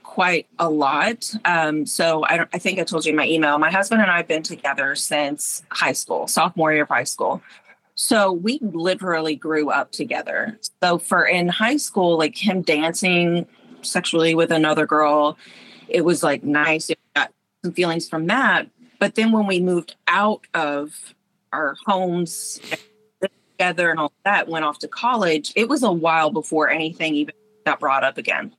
quite 0.04 0.48
a 0.58 0.70
lot. 0.70 1.32
Um, 1.46 1.86
so 1.86 2.26
I, 2.26 2.46
I 2.54 2.58
think 2.58 2.80
I 2.80 2.84
told 2.84 3.06
you 3.06 3.12
in 3.12 3.16
my 3.16 3.28
email. 3.28 3.58
My 3.60 3.70
husband 3.70 4.02
and 4.02 4.10
I 4.10 4.18
have 4.18 4.28
been 4.28 4.44
together 4.44 4.96
since 4.96 5.62
high 5.70 5.92
school, 5.92 6.28
sophomore 6.28 6.74
year 6.74 6.84
of 6.84 6.90
high 6.90 7.04
school. 7.04 7.42
So 7.96 8.32
we 8.32 8.60
literally 8.62 9.36
grew 9.36 9.70
up 9.70 9.92
together. 9.92 10.58
So 10.82 10.98
for 10.98 11.26
in 11.26 11.48
high 11.50 11.78
school, 11.78 12.18
like 12.18 12.38
him 12.38 12.62
dancing 12.62 13.48
sexually 13.82 14.34
with 14.36 14.52
another 14.52 14.86
girl, 14.86 15.38
it 15.88 16.06
was 16.06 16.24
like 16.24 16.44
nice. 16.44 16.90
It 16.90 17.00
got 17.16 17.32
some 17.64 17.74
feelings 17.74 18.08
from 18.08 18.28
that. 18.28 18.68
But 19.00 19.16
then 19.16 19.32
when 19.32 19.46
we 19.46 19.60
moved 19.60 19.96
out 20.08 20.42
of 20.54 21.14
our 21.54 21.76
homes 21.86 22.60
together 23.22 23.90
and 23.90 24.00
all 24.00 24.14
that, 24.26 24.48
went 24.48 24.66
off 24.66 24.80
to 24.80 24.88
college, 24.88 25.52
it 25.56 25.70
was 25.70 25.84
a 25.84 25.92
while 25.92 26.32
before 26.32 26.70
anything 26.70 27.16
even 27.16 27.34
got 27.66 27.80
brought 27.80 28.04
up 28.04 28.18
again. 28.18 28.54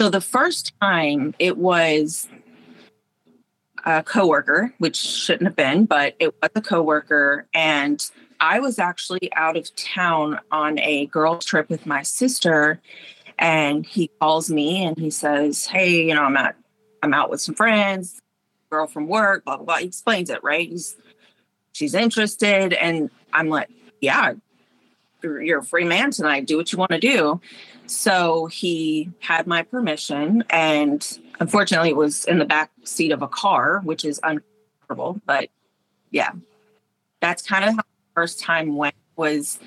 So 0.00 0.08
the 0.10 0.20
first 0.20 0.72
time 0.80 1.34
it 1.38 1.56
was 1.56 2.28
a 3.84 4.02
coworker, 4.02 4.74
which 4.78 4.96
shouldn't 4.96 5.46
have 5.46 5.56
been, 5.56 5.84
but 5.84 6.14
it 6.18 6.34
was 6.40 6.50
a 6.54 6.60
coworker, 6.60 7.46
and 7.54 8.04
I 8.40 8.58
was 8.58 8.78
actually 8.78 9.32
out 9.34 9.56
of 9.56 9.74
town 9.76 10.40
on 10.50 10.78
a 10.78 11.06
girls' 11.06 11.44
trip 11.44 11.68
with 11.68 11.86
my 11.86 12.02
sister, 12.02 12.80
and 13.38 13.84
he 13.86 14.10
calls 14.20 14.50
me 14.50 14.84
and 14.84 14.98
he 14.98 15.10
says, 15.10 15.66
"Hey, 15.66 16.06
you 16.06 16.14
know, 16.14 16.22
I'm 16.22 16.36
at 16.36 16.56
I'm 17.02 17.14
out 17.14 17.30
with 17.30 17.40
some 17.40 17.54
friends 17.54 18.20
girl 18.74 18.86
from 18.86 19.06
work, 19.06 19.44
blah, 19.44 19.56
blah, 19.56 19.64
blah. 19.64 19.76
He 19.76 19.86
explains 19.86 20.30
it, 20.30 20.42
right? 20.42 20.68
He's, 20.68 20.96
she's 21.72 21.94
interested. 21.94 22.72
And 22.72 23.10
I'm 23.32 23.48
like, 23.48 23.70
yeah, 24.00 24.34
you're 25.22 25.60
a 25.60 25.64
free 25.64 25.84
man 25.84 26.10
tonight. 26.10 26.46
Do 26.46 26.56
what 26.56 26.72
you 26.72 26.78
want 26.78 26.90
to 26.90 26.98
do. 26.98 27.40
So 27.86 28.46
he 28.46 29.10
had 29.20 29.46
my 29.46 29.62
permission. 29.62 30.44
And 30.50 31.18
unfortunately, 31.40 31.90
it 31.90 31.96
was 31.96 32.24
in 32.24 32.38
the 32.38 32.44
back 32.44 32.70
seat 32.84 33.12
of 33.12 33.22
a 33.22 33.28
car, 33.28 33.80
which 33.84 34.04
is 34.04 34.20
uncomfortable. 34.22 35.20
But 35.24 35.50
yeah, 36.10 36.32
that's 37.20 37.42
kind 37.42 37.64
of 37.64 37.70
how 37.70 37.82
the 37.82 38.14
first 38.14 38.40
time 38.40 38.76
went 38.76 38.94
was 39.16 39.58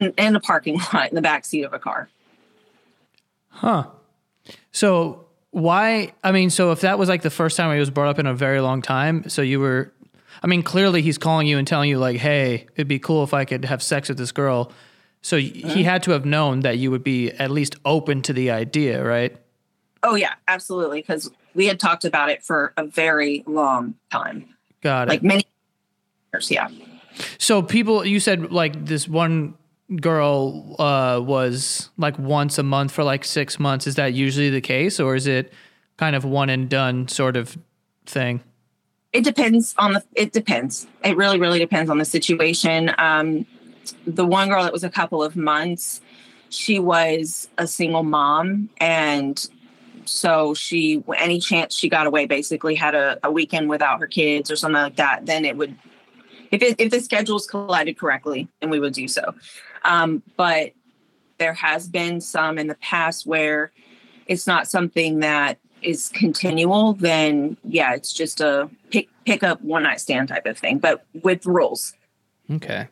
in 0.00 0.36
a 0.36 0.40
parking 0.40 0.78
lot 0.92 1.10
in 1.10 1.14
the 1.14 1.22
back 1.22 1.44
seat 1.44 1.62
of 1.62 1.72
a 1.72 1.78
car. 1.78 2.08
Huh. 3.48 3.86
So 4.72 5.23
why? 5.54 6.12
I 6.22 6.32
mean, 6.32 6.50
so 6.50 6.72
if 6.72 6.80
that 6.82 6.98
was 6.98 7.08
like 7.08 7.22
the 7.22 7.30
first 7.30 7.56
time 7.56 7.72
he 7.72 7.78
was 7.80 7.90
brought 7.90 8.08
up 8.08 8.18
in 8.18 8.26
a 8.26 8.34
very 8.34 8.60
long 8.60 8.82
time, 8.82 9.28
so 9.28 9.40
you 9.42 9.60
were 9.60 9.92
I 10.42 10.46
mean, 10.46 10.62
clearly 10.62 11.00
he's 11.00 11.16
calling 11.16 11.46
you 11.46 11.56
and 11.58 11.66
telling 11.66 11.88
you 11.88 11.98
like, 11.98 12.16
"Hey, 12.16 12.66
it'd 12.74 12.88
be 12.88 12.98
cool 12.98 13.22
if 13.24 13.32
I 13.32 13.44
could 13.44 13.64
have 13.64 13.82
sex 13.82 14.08
with 14.08 14.18
this 14.18 14.32
girl." 14.32 14.72
So 15.22 15.38
Mm-hmm. 15.38 15.68
he 15.70 15.84
had 15.84 16.02
to 16.02 16.10
have 16.10 16.26
known 16.26 16.60
that 16.60 16.76
you 16.78 16.90
would 16.90 17.02
be 17.04 17.30
at 17.30 17.50
least 17.50 17.76
open 17.84 18.20
to 18.22 18.32
the 18.34 18.50
idea, 18.50 19.02
right? 19.02 19.34
Oh 20.02 20.16
yeah, 20.16 20.34
absolutely. 20.48 21.00
Because 21.00 21.30
we 21.54 21.66
had 21.66 21.80
talked 21.80 22.04
about 22.04 22.28
it 22.30 22.42
for 22.42 22.72
a 22.76 22.84
very 22.84 23.42
long 23.46 23.94
time, 24.12 24.44
Got 24.82 25.08
it. 25.08 25.10
like 25.10 25.22
many 25.22 25.44
years. 26.32 26.50
Yeah. 26.50 26.68
So 27.38 27.62
people, 27.62 28.04
you 28.04 28.18
said 28.20 28.52
like 28.52 28.84
this 28.84 29.08
one 29.08 29.54
girl 30.00 30.76
uh, 30.78 31.20
was 31.20 31.90
like 31.96 32.18
once 32.18 32.58
a 32.58 32.62
month 32.62 32.92
for 32.92 33.04
like 33.04 33.24
six 33.24 33.58
months. 33.58 33.86
Is 33.86 33.96
that 33.96 34.14
usually 34.14 34.50
the 34.50 34.60
case, 34.60 34.98
or 35.00 35.14
is 35.14 35.26
it 35.26 35.52
kind 35.96 36.16
of 36.16 36.24
one 36.24 36.50
and 36.50 36.68
done 36.68 37.08
sort 37.08 37.36
of 37.36 37.56
thing? 38.06 38.42
It 39.12 39.24
depends 39.24 39.74
on 39.78 39.92
the. 39.94 40.04
It 40.14 40.32
depends. 40.32 40.86
It 41.04 41.16
really, 41.16 41.38
really 41.38 41.58
depends 41.58 41.90
on 41.90 41.98
the 41.98 42.04
situation. 42.04 42.90
Um, 42.98 43.46
the 44.06 44.26
one 44.26 44.48
girl 44.48 44.62
that 44.62 44.72
was 44.72 44.84
a 44.84 44.90
couple 44.90 45.22
of 45.22 45.36
months, 45.36 46.00
she 46.48 46.78
was 46.78 47.48
a 47.58 47.66
single 47.66 48.02
mom, 48.02 48.70
and 48.78 49.46
so 50.06 50.54
she 50.54 51.02
any 51.16 51.38
chance 51.40 51.76
she 51.76 51.88
got 51.88 52.06
away 52.06 52.26
basically 52.26 52.74
had 52.74 52.94
a, 52.94 53.18
a 53.22 53.30
weekend 53.30 53.68
without 53.68 54.00
her 54.00 54.06
kids 54.06 54.50
or 54.50 54.56
something 54.56 54.82
like 54.82 54.96
that. 54.96 55.26
Then 55.26 55.44
it 55.44 55.56
would, 55.56 55.76
if 56.50 56.62
it, 56.62 56.80
if 56.80 56.90
the 56.90 57.00
schedules 57.00 57.46
collided 57.46 57.98
correctly, 57.98 58.48
then 58.60 58.70
we 58.70 58.80
would 58.80 58.94
do 58.94 59.06
so. 59.06 59.34
Um, 59.84 60.22
but 60.36 60.72
there 61.38 61.54
has 61.54 61.88
been 61.88 62.20
some 62.20 62.58
in 62.58 62.66
the 62.66 62.74
past 62.76 63.26
where 63.26 63.72
it's 64.26 64.46
not 64.46 64.68
something 64.68 65.20
that 65.20 65.58
is 65.82 66.08
continual, 66.08 66.94
then 66.94 67.56
yeah, 67.64 67.94
it's 67.94 68.12
just 68.12 68.40
a 68.40 68.70
pick 68.90 69.08
pick 69.26 69.42
up 69.42 69.60
one 69.62 69.82
night 69.82 70.00
stand 70.00 70.28
type 70.28 70.46
of 70.46 70.58
thing, 70.58 70.78
but 70.78 71.04
with 71.22 71.44
rules. 71.46 71.94
Okay. 72.50 72.88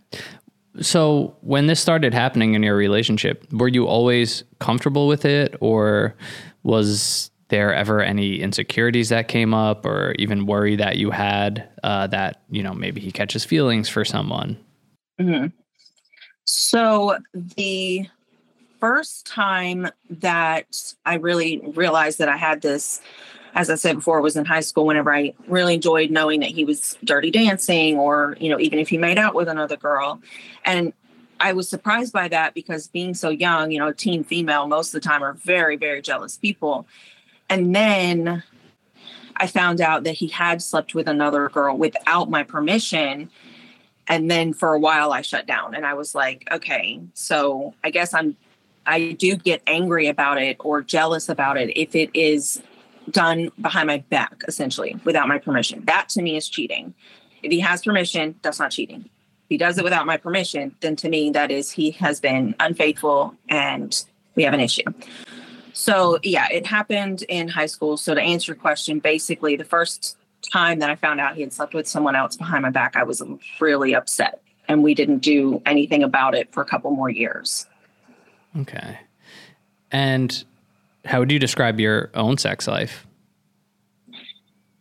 So 0.81 1.37
when 1.43 1.67
this 1.67 1.81
started 1.81 2.15
happening 2.15 2.55
in 2.55 2.63
your 2.63 2.77
relationship, 2.77 3.51
were 3.53 3.69
you 3.69 3.87
always 3.87 4.45
comfortable 4.59 5.07
with 5.07 5.25
it 5.25 5.55
or 5.61 6.15
was 6.63 7.31
there 7.49 7.75
ever 7.75 8.01
any 8.01 8.41
insecurities 8.41 9.11
that 9.11 9.29
came 9.29 9.53
up 9.53 9.85
or 9.85 10.15
even 10.19 10.47
worry 10.47 10.77
that 10.77 10.97
you 10.97 11.11
had 11.11 11.69
uh, 11.83 12.07
that, 12.07 12.43
you 12.51 12.63
know, 12.63 12.73
maybe 12.73 13.01
he 13.01 13.13
catches 13.13 13.45
feelings 13.45 13.91
for 13.91 14.05
someone? 14.07 14.57
So 16.55 17.17
the 17.33 18.07
first 18.79 19.27
time 19.27 19.89
that 20.11 20.95
I 21.07 21.15
really 21.15 21.63
realized 21.75 22.19
that 22.19 22.29
I 22.29 22.37
had 22.37 22.61
this, 22.61 23.01
as 23.55 23.71
I 23.71 23.77
said 23.77 23.97
before, 23.97 24.21
was 24.21 24.37
in 24.37 24.45
high 24.45 24.61
school 24.61 24.85
whenever 24.85 25.15
I 25.15 25.33
really 25.49 25.73
enjoyed 25.73 26.11
knowing 26.11 26.41
that 26.41 26.51
he 26.51 26.67
was 26.67 26.99
dirty 27.05 27.31
dancing 27.31 27.99
or, 27.99 28.37
you 28.39 28.51
know, 28.51 28.61
even 28.61 28.79
if 28.79 28.91
he 28.91 28.99
made 28.99 29.17
out 29.17 29.35
with 29.35 29.49
another 29.49 29.79
girl. 29.79 30.21
And 30.63 30.93
I 31.41 31.55
was 31.55 31.71
surprised 31.71 32.13
by 32.13 32.29
that 32.29 32.53
because 32.53 32.87
being 32.87 33.15
so 33.15 33.31
young, 33.31 33.71
you 33.71 33.79
know, 33.79 33.91
teen 33.91 34.23
female 34.23 34.67
most 34.67 34.95
of 34.95 35.01
the 35.01 35.09
time 35.09 35.25
are 35.25 35.33
very, 35.33 35.77
very 35.79 36.03
jealous 36.03 36.37
people. 36.37 36.87
And 37.49 37.75
then 37.75 38.43
I 39.39 39.47
found 39.47 39.81
out 39.81 40.05
that 40.05 40.17
he 40.17 40.29
had 40.29 40.61
slept 40.61 40.95
with 40.95 41.09
another 41.09 41.49
girl 41.49 41.79
without 41.79 42.29
my 42.29 42.43
permission 42.43 43.31
and 44.13 44.31
then 44.31 44.53
for 44.53 44.75
a 44.75 44.79
while 44.79 45.11
I 45.11 45.23
shut 45.23 45.47
down 45.47 45.75
and 45.75 45.87
I 45.87 45.95
was 45.95 46.15
like, 46.15 46.47
okay, 46.53 47.01
so 47.15 47.73
I 47.83 47.89
guess 47.89 48.13
I'm 48.13 48.37
I 48.85 49.13
do 49.13 49.37
get 49.37 49.63
angry 49.67 50.07
about 50.09 50.43
it 50.43 50.59
or 50.61 50.83
jealous 50.83 51.31
about 51.31 51.57
it 51.57 51.75
if 51.79 51.95
it 51.95 52.11
is 52.13 52.63
done 53.11 53.51
behind 53.59 53.87
my 53.87 53.99
back, 54.11 54.43
essentially, 54.47 55.01
without 55.05 55.29
my 55.29 55.39
permission. 55.39 55.83
That 55.87 56.11
to 56.11 56.21
me 56.21 56.37
is 56.37 56.47
cheating. 56.47 56.93
If 57.43 57.51
he 57.51 57.61
has 57.61 57.83
permission, 57.83 58.35
that's 58.43 58.59
not 58.59 58.73
cheating. 58.73 59.05
If 59.07 59.49
he 59.49 59.57
does 59.57 59.79
it 59.79 59.85
without 59.85 60.05
my 60.05 60.19
permission, 60.19 60.77
then 60.81 60.95
to 60.97 61.09
me 61.09 61.31
that 61.31 61.51
is 61.51 61.71
he 61.71 61.93
has 61.93 62.21
been 62.21 62.55
unfaithful 62.61 63.35
and 63.49 63.99
we 64.35 64.43
have 64.43 64.53
an 64.53 64.61
issue. 64.61 64.85
So 65.73 66.19
yeah, 66.23 66.49
it 66.53 66.67
happened 66.67 67.23
in 67.31 67.49
high 67.49 67.67
school. 67.67 67.97
So 67.97 68.15
to 68.15 68.21
answer 68.21 68.53
your 68.53 68.61
question, 68.61 68.99
basically 68.99 69.57
the 69.57 69.65
first 69.65 70.19
time 70.51 70.81
that 70.81 70.91
I 70.91 70.97
found 70.97 71.21
out 71.21 71.35
he 71.35 71.43
had 71.43 71.53
slept 71.53 71.75
with 71.75 71.87
someone 71.87 72.17
else 72.17 72.37
behind 72.37 72.63
my 72.63 72.71
back, 72.71 72.97
I 72.97 73.05
was 73.05 73.23
really 73.61 73.95
upset. 73.95 74.43
And 74.69 74.83
we 74.83 74.95
didn't 74.95 75.19
do 75.19 75.61
anything 75.67 76.03
about 76.03 76.35
it 76.35 76.53
for 76.53 76.63
a 76.63 76.65
couple 76.65 76.91
more 76.93 77.11
years. 77.11 77.67
Okay. 78.59 78.99
And 79.91 80.45
how 81.05 81.21
would 81.21 81.31
you 81.31 81.39
describe 81.39 81.81
your 81.81 82.11
own 82.15 82.39
sex 82.39 82.67
life? 82.69 83.07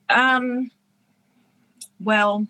Um, 0.10 0.72
well, 2.00 2.46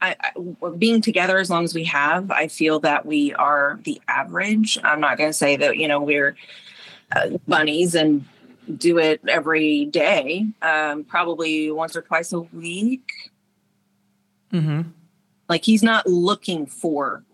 I, 0.00 0.16
I, 0.20 0.68
being 0.76 1.00
together 1.00 1.38
as 1.38 1.50
long 1.50 1.64
as 1.64 1.74
we 1.74 1.84
have, 1.84 2.30
I 2.30 2.48
feel 2.48 2.80
that 2.80 3.06
we 3.06 3.34
are 3.34 3.80
the 3.84 4.00
average. 4.08 4.78
I'm 4.84 5.00
not 5.00 5.18
going 5.18 5.30
to 5.30 5.34
say 5.34 5.56
that, 5.56 5.76
you 5.76 5.88
know, 5.88 6.00
we're 6.00 6.36
uh, 7.14 7.30
bunnies 7.46 7.94
and 7.94 8.24
do 8.76 8.98
it 8.98 9.20
every 9.28 9.86
day, 9.86 10.46
um, 10.62 11.04
probably 11.04 11.70
once 11.70 11.96
or 11.96 12.02
twice 12.02 12.32
a 12.32 12.40
week. 12.40 13.10
Mm-hmm. 14.52 14.82
Like 15.48 15.64
he's 15.64 15.82
not 15.82 16.06
looking 16.06 16.66
for 16.66 17.24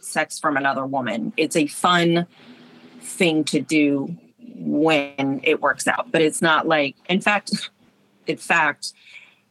sex 0.00 0.38
from 0.38 0.56
another 0.56 0.86
woman. 0.86 1.32
It's 1.36 1.56
a 1.56 1.66
fun 1.66 2.26
thing 3.00 3.44
to 3.44 3.60
do 3.60 4.16
when 4.56 5.40
it 5.44 5.60
works 5.60 5.86
out, 5.86 6.10
but 6.10 6.22
it's 6.22 6.42
not 6.42 6.66
like, 6.66 6.96
in 7.08 7.20
fact, 7.20 7.70
in 8.26 8.36
fact, 8.36 8.92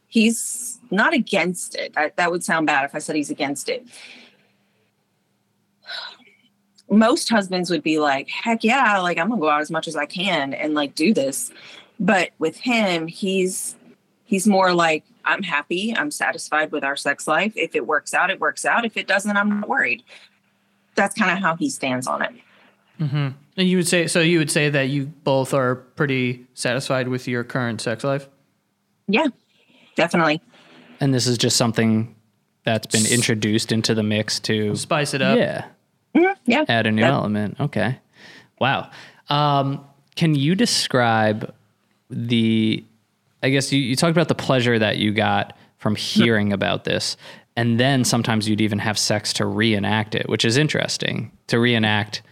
he's 0.06 0.78
not 0.90 1.14
against 1.14 1.74
it. 1.74 1.92
I, 1.96 2.12
that 2.16 2.30
would 2.30 2.44
sound 2.44 2.66
bad 2.66 2.84
if 2.84 2.94
I 2.94 2.98
said 2.98 3.16
he's 3.16 3.30
against 3.30 3.68
it. 3.68 3.86
Most 6.90 7.28
husbands 7.28 7.70
would 7.70 7.82
be 7.82 7.98
like, 7.98 8.28
heck 8.28 8.64
yeah, 8.64 8.98
like 8.98 9.18
I'm 9.18 9.28
gonna 9.28 9.40
go 9.40 9.50
out 9.50 9.60
as 9.60 9.70
much 9.70 9.88
as 9.88 9.96
I 9.96 10.06
can 10.06 10.54
and 10.54 10.74
like 10.74 10.94
do 10.94 11.12
this. 11.12 11.50
But 12.00 12.30
with 12.38 12.56
him, 12.56 13.06
he's 13.06 13.76
he's 14.24 14.46
more 14.46 14.72
like, 14.72 15.04
I'm 15.24 15.42
happy, 15.42 15.94
I'm 15.96 16.10
satisfied 16.10 16.72
with 16.72 16.84
our 16.84 16.96
sex 16.96 17.26
life. 17.26 17.52
If 17.56 17.74
it 17.74 17.86
works 17.86 18.14
out, 18.14 18.30
it 18.30 18.40
works 18.40 18.64
out. 18.64 18.84
If 18.84 18.96
it 18.96 19.06
doesn't, 19.06 19.36
I'm 19.36 19.60
not 19.60 19.68
worried. 19.68 20.02
That's 20.94 21.14
kind 21.14 21.30
of 21.30 21.38
how 21.38 21.56
he 21.56 21.70
stands 21.70 22.06
on 22.06 22.22
it. 22.22 22.32
Mm-hmm. 23.00 23.28
And 23.56 23.68
you 23.68 23.76
would 23.76 23.88
say 23.88 24.06
so. 24.06 24.20
You 24.20 24.38
would 24.38 24.50
say 24.50 24.70
that 24.70 24.88
you 24.88 25.06
both 25.06 25.54
are 25.54 25.76
pretty 25.76 26.46
satisfied 26.54 27.08
with 27.08 27.28
your 27.28 27.44
current 27.44 27.80
sex 27.80 28.04
life. 28.04 28.28
Yeah, 29.06 29.26
definitely. 29.96 30.40
And 31.00 31.14
this 31.14 31.26
is 31.26 31.38
just 31.38 31.56
something 31.56 32.14
that's 32.64 32.86
been 32.86 33.10
introduced 33.10 33.72
into 33.72 33.94
the 33.94 34.02
mix 34.02 34.40
to 34.40 34.74
Spice 34.76 35.14
it 35.14 35.22
up. 35.22 35.38
yeah, 35.38 35.66
Yeah. 36.14 36.64
add 36.68 36.86
a 36.86 36.92
new 36.92 37.02
That- 37.02 37.12
element. 37.12 37.56
Okay. 37.60 37.98
Wow. 38.60 38.90
Um, 39.28 39.84
can 40.16 40.34
you 40.34 40.54
describe 40.54 41.54
the, 42.10 42.82
I 43.42 43.50
guess 43.50 43.72
you, 43.72 43.80
you 43.80 43.94
talked 43.96 44.10
about 44.12 44.28
the 44.28 44.34
pleasure 44.34 44.78
that 44.78 44.96
you 44.98 45.12
got 45.12 45.56
from 45.78 45.94
hearing 45.94 46.52
about 46.52 46.84
this. 46.84 47.16
And 47.56 47.78
then 47.78 48.04
sometimes 48.04 48.48
you'd 48.48 48.60
even 48.60 48.78
have 48.78 48.98
sex 48.98 49.32
to 49.34 49.46
reenact 49.46 50.14
it, 50.14 50.28
which 50.28 50.44
is 50.44 50.56
interesting 50.56 51.30
to 51.48 51.58
reenact 51.58 52.22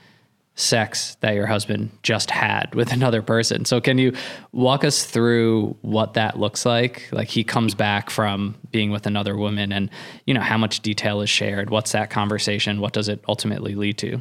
sex 0.57 1.17
that 1.21 1.35
your 1.35 1.47
husband 1.47 1.91
just 2.03 2.31
had 2.31 2.75
with 2.75 2.93
another 2.93 3.23
person. 3.23 3.65
So 3.65 3.81
can 3.81 3.99
you 3.99 4.15
walk 4.53 4.85
us 4.85 5.05
through 5.05 5.77
what 5.83 6.15
that 6.15 6.41
looks 6.41 6.67
like? 6.67 7.09
Like 7.13 7.29
he 7.29 7.45
comes 7.45 7.75
back 7.75 8.11
from 8.11 8.57
being 8.73 8.91
with 8.91 9.07
another 9.07 9.37
woman 9.37 9.71
and 9.71 9.91
you 10.27 10.35
know 10.35 10.41
how 10.41 10.59
much 10.59 10.81
detail 10.81 11.21
is 11.21 11.31
shared? 11.31 11.71
What's 11.71 11.93
that 11.93 12.11
conversation? 12.11 12.81
What 12.81 12.93
does 12.93 13.09
it 13.09 13.23
ultimately 13.29 13.75
lead 13.75 13.99
to? 13.99 14.21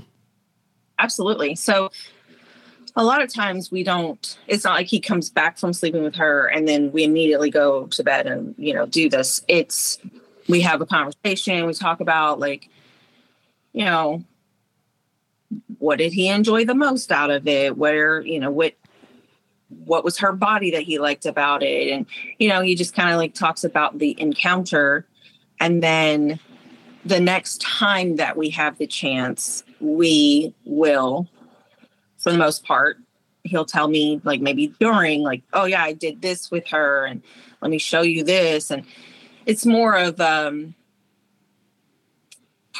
Absolutely. 0.99 1.55
So 1.55 1.89
a 2.95 3.03
lot 3.03 3.21
of 3.21 3.33
times 3.33 3.71
we 3.71 3.83
don't 3.83 4.37
it's 4.47 4.63
not 4.63 4.75
like 4.75 4.87
he 4.87 4.99
comes 4.99 5.29
back 5.29 5.57
from 5.57 5.73
sleeping 5.73 6.03
with 6.03 6.15
her 6.15 6.47
and 6.47 6.67
then 6.67 6.91
we 6.91 7.03
immediately 7.03 7.49
go 7.49 7.87
to 7.87 8.03
bed 8.03 8.25
and 8.25 8.55
you 8.57 8.73
know 8.73 8.85
do 8.85 9.09
this 9.09 9.41
it's 9.49 9.99
we 10.47 10.61
have 10.61 10.79
a 10.79 10.85
conversation 10.85 11.65
we 11.65 11.73
talk 11.73 11.99
about 11.99 12.39
like 12.39 12.69
you 13.73 13.83
know 13.83 14.23
what 15.79 15.97
did 15.97 16.13
he 16.13 16.27
enjoy 16.27 16.65
the 16.65 16.75
most 16.75 17.11
out 17.11 17.31
of 17.31 17.47
it? 17.47 17.77
Where 17.77 18.21
you 18.21 18.39
know 18.39 18.51
what 18.51 18.75
what 19.69 20.03
was 20.03 20.19
her 20.19 20.31
body 20.31 20.71
that 20.71 20.83
he 20.83 20.99
liked 20.99 21.25
about 21.25 21.63
it? 21.63 21.91
And 21.91 22.05
you 22.39 22.49
know 22.49 22.61
he 22.61 22.75
just 22.75 22.95
kind 22.95 23.11
of 23.11 23.17
like 23.17 23.33
talks 23.33 23.63
about 23.63 23.99
the 23.99 24.19
encounter. 24.19 25.05
And 25.59 25.81
then 25.81 26.39
the 27.05 27.19
next 27.19 27.61
time 27.61 28.17
that 28.17 28.35
we 28.35 28.49
have 28.49 28.77
the 28.77 28.87
chance 28.87 29.63
we 29.79 30.53
will 30.65 31.27
for 32.17 32.31
the 32.31 32.37
most 32.37 32.63
part 32.65 32.97
he'll 33.43 33.65
tell 33.65 33.87
me 33.87 34.19
like 34.23 34.41
maybe 34.41 34.73
during 34.79 35.21
like 35.21 35.43
oh 35.53 35.65
yeah 35.65 35.83
i 35.83 35.93
did 35.93 36.21
this 36.21 36.49
with 36.49 36.67
her 36.67 37.05
and 37.05 37.21
let 37.61 37.71
me 37.71 37.77
show 37.77 38.01
you 38.01 38.23
this. 38.23 38.69
And 38.69 38.85
it's 39.45 39.65
more 39.65 39.95
of 39.95 40.19
um 40.19 40.75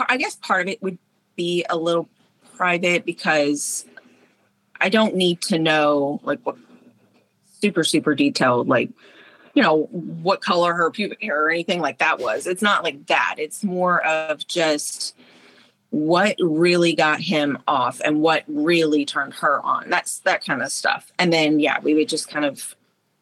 i 0.10 0.18
guess 0.18 0.36
part 0.36 0.64
of 0.64 0.68
it 0.68 0.82
would 0.82 0.98
be 1.36 1.66
a 1.70 1.78
little 1.78 2.10
private 2.56 3.06
because 3.06 3.86
i 4.82 4.90
don't 4.90 5.16
need 5.16 5.42
to 5.42 5.60
know 5.60 6.20
like 6.24 6.40
what 6.44 6.56
super 7.62 7.84
super 7.84 8.16
detailed 8.16 8.68
like 8.68 8.90
you 9.56 9.64
know, 9.64 9.84
what 9.86 10.42
color 10.42 10.74
her 10.74 10.92
pubic 10.92 11.22
hair 11.22 11.46
or 11.46 11.50
anything 11.50 11.80
like 11.80 11.98
that 12.00 12.20
was. 12.20 12.46
It's 12.46 12.62
not 12.62 12.84
like 12.84 13.08
that. 13.08 13.36
It's 13.38 13.64
more 13.64 14.06
of 14.06 14.46
just 14.46 15.16
what 15.92 16.36
really 16.40 16.94
got 16.94 17.22
him 17.22 17.58
off 17.66 18.02
and 18.04 18.22
what 18.22 18.44
really 18.48 19.06
turned 19.06 19.34
her 19.36 19.66
on. 19.66 19.90
That's 19.90 20.20
that 20.20 20.44
kind 20.44 20.62
of 20.62 20.72
stuff. 20.74 21.12
And 21.18 21.32
then, 21.32 21.62
yeah, 21.62 21.80
we 21.80 21.94
would 21.94 22.10
just 22.10 22.30
kind 22.30 22.44
of 22.44 22.76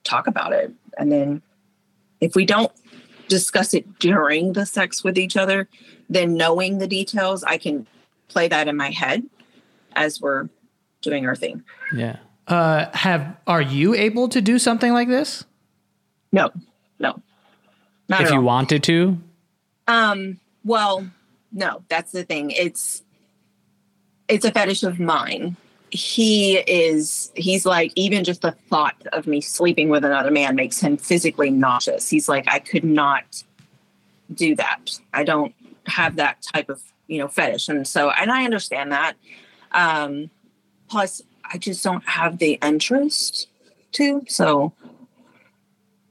talk 0.03 0.25
about 0.25 0.53
it. 0.53 0.73
And 0.97 1.11
then 1.11 1.43
if 2.19 2.35
we 2.35 2.45
don't 2.45 2.71
discuss 3.27 3.75
it 3.75 3.99
during 3.99 4.53
the 4.53 4.65
sex 4.65 5.03
with 5.03 5.19
each 5.19 5.37
other, 5.37 5.69
then 6.09 6.33
knowing 6.33 6.79
the 6.79 6.87
details, 6.87 7.43
I 7.43 7.59
can 7.59 7.85
play 8.27 8.47
that 8.47 8.67
in 8.67 8.75
my 8.77 8.89
head 8.89 9.23
as 9.95 10.21
we're 10.21 10.49
doing 11.01 11.25
our 11.25 11.35
thing. 11.35 11.63
Yeah. 11.95 12.17
Uh, 12.47 12.85
have 12.93 13.37
are 13.47 13.61
you 13.61 13.93
able 13.93 14.27
to 14.29 14.41
do 14.41 14.59
something 14.59 14.91
like 14.91 15.07
this? 15.07 15.45
No, 16.31 16.49
no. 16.99 17.21
Not 18.09 18.21
if 18.21 18.27
at 18.27 18.33
you 18.33 18.39
all. 18.39 18.43
wanted 18.43 18.83
to, 18.83 19.17
Um, 19.87 20.39
well, 20.65 21.07
no, 21.51 21.83
that's 21.87 22.11
the 22.11 22.23
thing. 22.23 22.51
It's 22.51 23.01
it's 24.27 24.45
a 24.45 24.51
fetish 24.51 24.83
of 24.83 24.99
mine. 24.99 25.55
He 25.89 26.57
is 26.57 27.31
he's 27.35 27.65
like 27.65 27.91
even 27.95 28.23
just 28.23 28.41
the 28.41 28.51
thought 28.69 28.95
of 29.13 29.27
me 29.27 29.39
sleeping 29.39 29.89
with 29.89 30.03
another 30.03 30.31
man 30.31 30.55
makes 30.55 30.79
him 30.79 30.97
physically 30.97 31.49
nauseous. 31.51 32.09
He's 32.09 32.27
like 32.27 32.45
I 32.47 32.59
could 32.59 32.83
not 32.83 33.43
do 34.33 34.55
that. 34.55 34.99
I 35.13 35.23
don't 35.23 35.53
have 35.85 36.15
that 36.15 36.41
type 36.41 36.69
of, 36.69 36.81
you 37.07 37.19
know, 37.19 37.27
fetish. 37.27 37.69
And 37.69 37.87
so 37.87 38.09
and 38.11 38.31
I 38.31 38.45
understand 38.45 38.91
that. 38.91 39.15
Um 39.71 40.29
plus 40.89 41.21
I 41.51 41.57
just 41.57 41.83
don't 41.83 42.07
have 42.07 42.37
the 42.37 42.59
interest 42.63 43.47
to. 43.93 44.23
So 44.27 44.73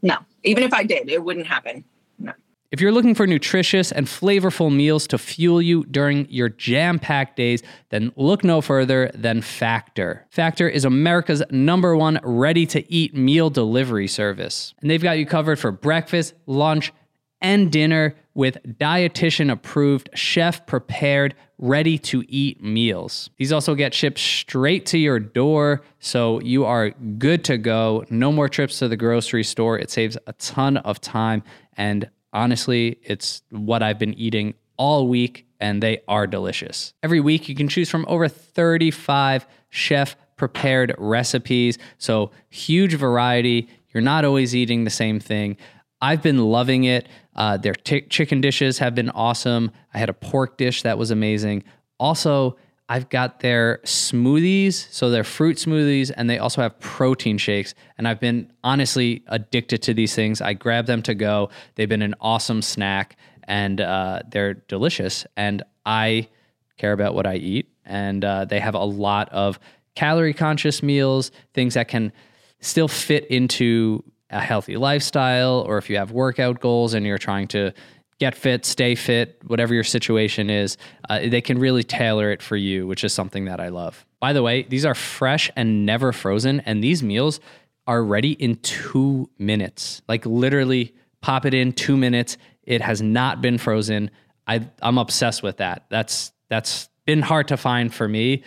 no. 0.02 0.16
Even 0.44 0.64
if 0.64 0.75
I 0.75 0.82
did, 0.82 1.08
it 1.08 1.22
wouldn't 1.22 1.46
happen. 1.46 1.84
No. 2.18 2.32
If 2.72 2.80
you're 2.80 2.90
looking 2.90 3.14
for 3.14 3.26
nutritious 3.26 3.92
and 3.92 4.06
flavorful 4.06 4.75
meals 4.75 5.06
to 5.08 5.18
fuel 5.18 5.62
you 5.62 5.84
during 5.84 6.26
your 6.28 6.49
jam 6.49 6.99
packed 6.99 7.37
days, 7.37 7.62
then 7.90 8.12
look 8.16 8.42
no 8.42 8.61
further 8.61 9.11
than 9.14 9.42
Factor. 9.42 10.26
Factor 10.30 10.68
is 10.68 10.84
America's 10.84 11.42
number 11.50 11.96
one 11.96 12.18
ready 12.25 12.66
to 12.66 12.92
eat 12.92 13.14
meal 13.14 13.50
delivery 13.50 14.08
service. 14.08 14.75
And 14.80 14.90
they've 14.90 15.02
got 15.02 15.18
you 15.18 15.26
covered 15.26 15.58
for 15.58 15.70
breakfast, 15.70 16.34
lunch, 16.46 16.92
and 17.40 17.70
dinner 17.70 18.16
with 18.34 18.58
dietitian 18.78 19.50
approved, 19.50 20.08
chef 20.14 20.64
prepared, 20.66 21.34
ready 21.58 21.98
to 21.98 22.24
eat 22.28 22.62
meals. 22.62 23.30
These 23.36 23.52
also 23.52 23.74
get 23.74 23.94
shipped 23.94 24.18
straight 24.18 24.86
to 24.86 24.98
your 24.98 25.18
door, 25.18 25.82
so 26.00 26.40
you 26.40 26.64
are 26.64 26.90
good 26.90 27.44
to 27.44 27.58
go. 27.58 28.04
No 28.10 28.32
more 28.32 28.48
trips 28.48 28.78
to 28.78 28.88
the 28.88 28.96
grocery 28.96 29.44
store. 29.44 29.78
It 29.78 29.90
saves 29.90 30.16
a 30.26 30.32
ton 30.34 30.78
of 30.78 31.00
time. 31.00 31.42
And 31.76 32.08
honestly, 32.32 32.98
it's 33.02 33.42
what 33.50 33.82
I've 33.82 33.98
been 33.98 34.14
eating 34.14 34.54
all 34.76 35.08
week, 35.08 35.46
and 35.60 35.82
they 35.82 36.00
are 36.08 36.26
delicious. 36.26 36.94
Every 37.02 37.20
week, 37.20 37.48
you 37.48 37.54
can 37.54 37.68
choose 37.68 37.90
from 37.90 38.04
over 38.08 38.28
35 38.28 39.46
chef 39.70 40.16
prepared 40.36 40.94
recipes. 40.98 41.78
So, 41.98 42.32
huge 42.48 42.94
variety. 42.94 43.68
You're 43.92 44.02
not 44.02 44.24
always 44.24 44.56
eating 44.56 44.84
the 44.84 44.90
same 44.90 45.20
thing. 45.20 45.56
I've 46.00 46.22
been 46.22 46.38
loving 46.38 46.82
it. 46.84 47.06
Uh, 47.34 47.56
their 47.56 47.74
t- 47.74 48.02
chicken 48.02 48.40
dishes 48.40 48.78
have 48.78 48.94
been 48.94 49.10
awesome. 49.10 49.70
I 49.94 49.98
had 49.98 50.08
a 50.08 50.14
pork 50.14 50.58
dish 50.58 50.82
that 50.82 50.98
was 50.98 51.10
amazing. 51.10 51.64
Also, 51.98 52.56
I've 52.88 53.08
got 53.08 53.40
their 53.40 53.80
smoothies, 53.84 54.92
so 54.92 55.08
they're 55.08 55.24
fruit 55.24 55.56
smoothies, 55.56 56.10
and 56.14 56.28
they 56.28 56.38
also 56.38 56.60
have 56.60 56.78
protein 56.78 57.38
shakes. 57.38 57.74
And 57.96 58.06
I've 58.06 58.20
been 58.20 58.52
honestly 58.62 59.24
addicted 59.28 59.80
to 59.82 59.94
these 59.94 60.14
things. 60.14 60.42
I 60.42 60.52
grab 60.52 60.86
them 60.86 61.00
to 61.02 61.14
go. 61.14 61.48
They've 61.76 61.88
been 61.88 62.02
an 62.02 62.14
awesome 62.20 62.60
snack, 62.60 63.16
and 63.44 63.80
uh, 63.80 64.20
they're 64.28 64.54
delicious. 64.54 65.26
And 65.36 65.62
I 65.86 66.28
care 66.76 66.92
about 66.92 67.14
what 67.14 67.26
I 67.26 67.36
eat, 67.36 67.70
and 67.86 68.24
uh, 68.24 68.44
they 68.44 68.60
have 68.60 68.74
a 68.74 68.84
lot 68.84 69.30
of 69.30 69.58
calorie 69.95 70.34
conscious 70.34 70.82
meals, 70.82 71.30
things 71.54 71.75
that 71.75 71.88
can 71.88 72.12
still 72.60 72.88
fit 72.88 73.26
into 73.26 74.04
a 74.32 74.40
healthy 74.40 74.76
lifestyle, 74.76 75.64
or 75.66 75.78
if 75.78 75.88
you 75.90 75.97
have 75.97 76.10
workout 76.10 76.60
goals 76.60 76.95
and 76.95 77.06
you're 77.06 77.18
trying 77.18 77.49
to 77.49 77.73
get 78.18 78.34
fit, 78.34 78.64
stay 78.64 78.95
fit, 78.95 79.40
whatever 79.47 79.75
your 79.75 79.84
situation 79.84 80.49
is, 80.49 80.76
uh, 81.10 81.18
they 81.21 81.40
can 81.40 81.58
really 81.58 81.82
tailor 81.82 82.30
it 82.30 82.40
for 82.40 82.56
you, 82.56 82.86
which 82.86 83.04
is 83.04 83.12
something 83.12 83.47
that 83.47 83.60
I 83.60 83.68
love. 83.68 84.06
By 84.21 84.32
the 84.32 84.42
way, 84.42 84.62
these 84.62 84.84
are 84.84 84.95
fresh 84.95 85.50
and 85.56 85.84
never 85.84 86.12
frozen, 86.12 86.60
and 86.60 86.82
these 86.82 87.02
meals 87.02 87.40
are 87.86 88.02
ready 88.02 88.32
in 88.32 88.56
two 88.56 89.28
minutes. 89.38 90.02
Like 90.08 90.25
literally, 90.25 90.95
pop 91.21 91.47
it 91.47 91.54
in 91.54 91.73
two 91.73 91.97
minutes. 91.97 92.36
It 92.62 92.80
has 92.80 93.02
not 93.02 93.42
been 93.42 93.58
frozen. 93.58 94.10
I, 94.47 94.68
I'm 94.80 94.99
obsessed 94.99 95.42
with 95.42 95.56
that. 95.56 95.86
That's 95.90 96.32
that's 96.49 96.88
been 97.06 97.23
hard 97.23 97.49
to 97.49 97.56
find 97.56 97.92
for 97.92 98.06
me. 98.06 98.45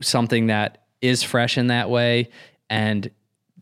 Something 0.00 0.48
that 0.48 0.84
is 1.00 1.22
fresh 1.22 1.58
in 1.58 1.68
that 1.68 1.90
way 1.90 2.28
and 2.68 3.10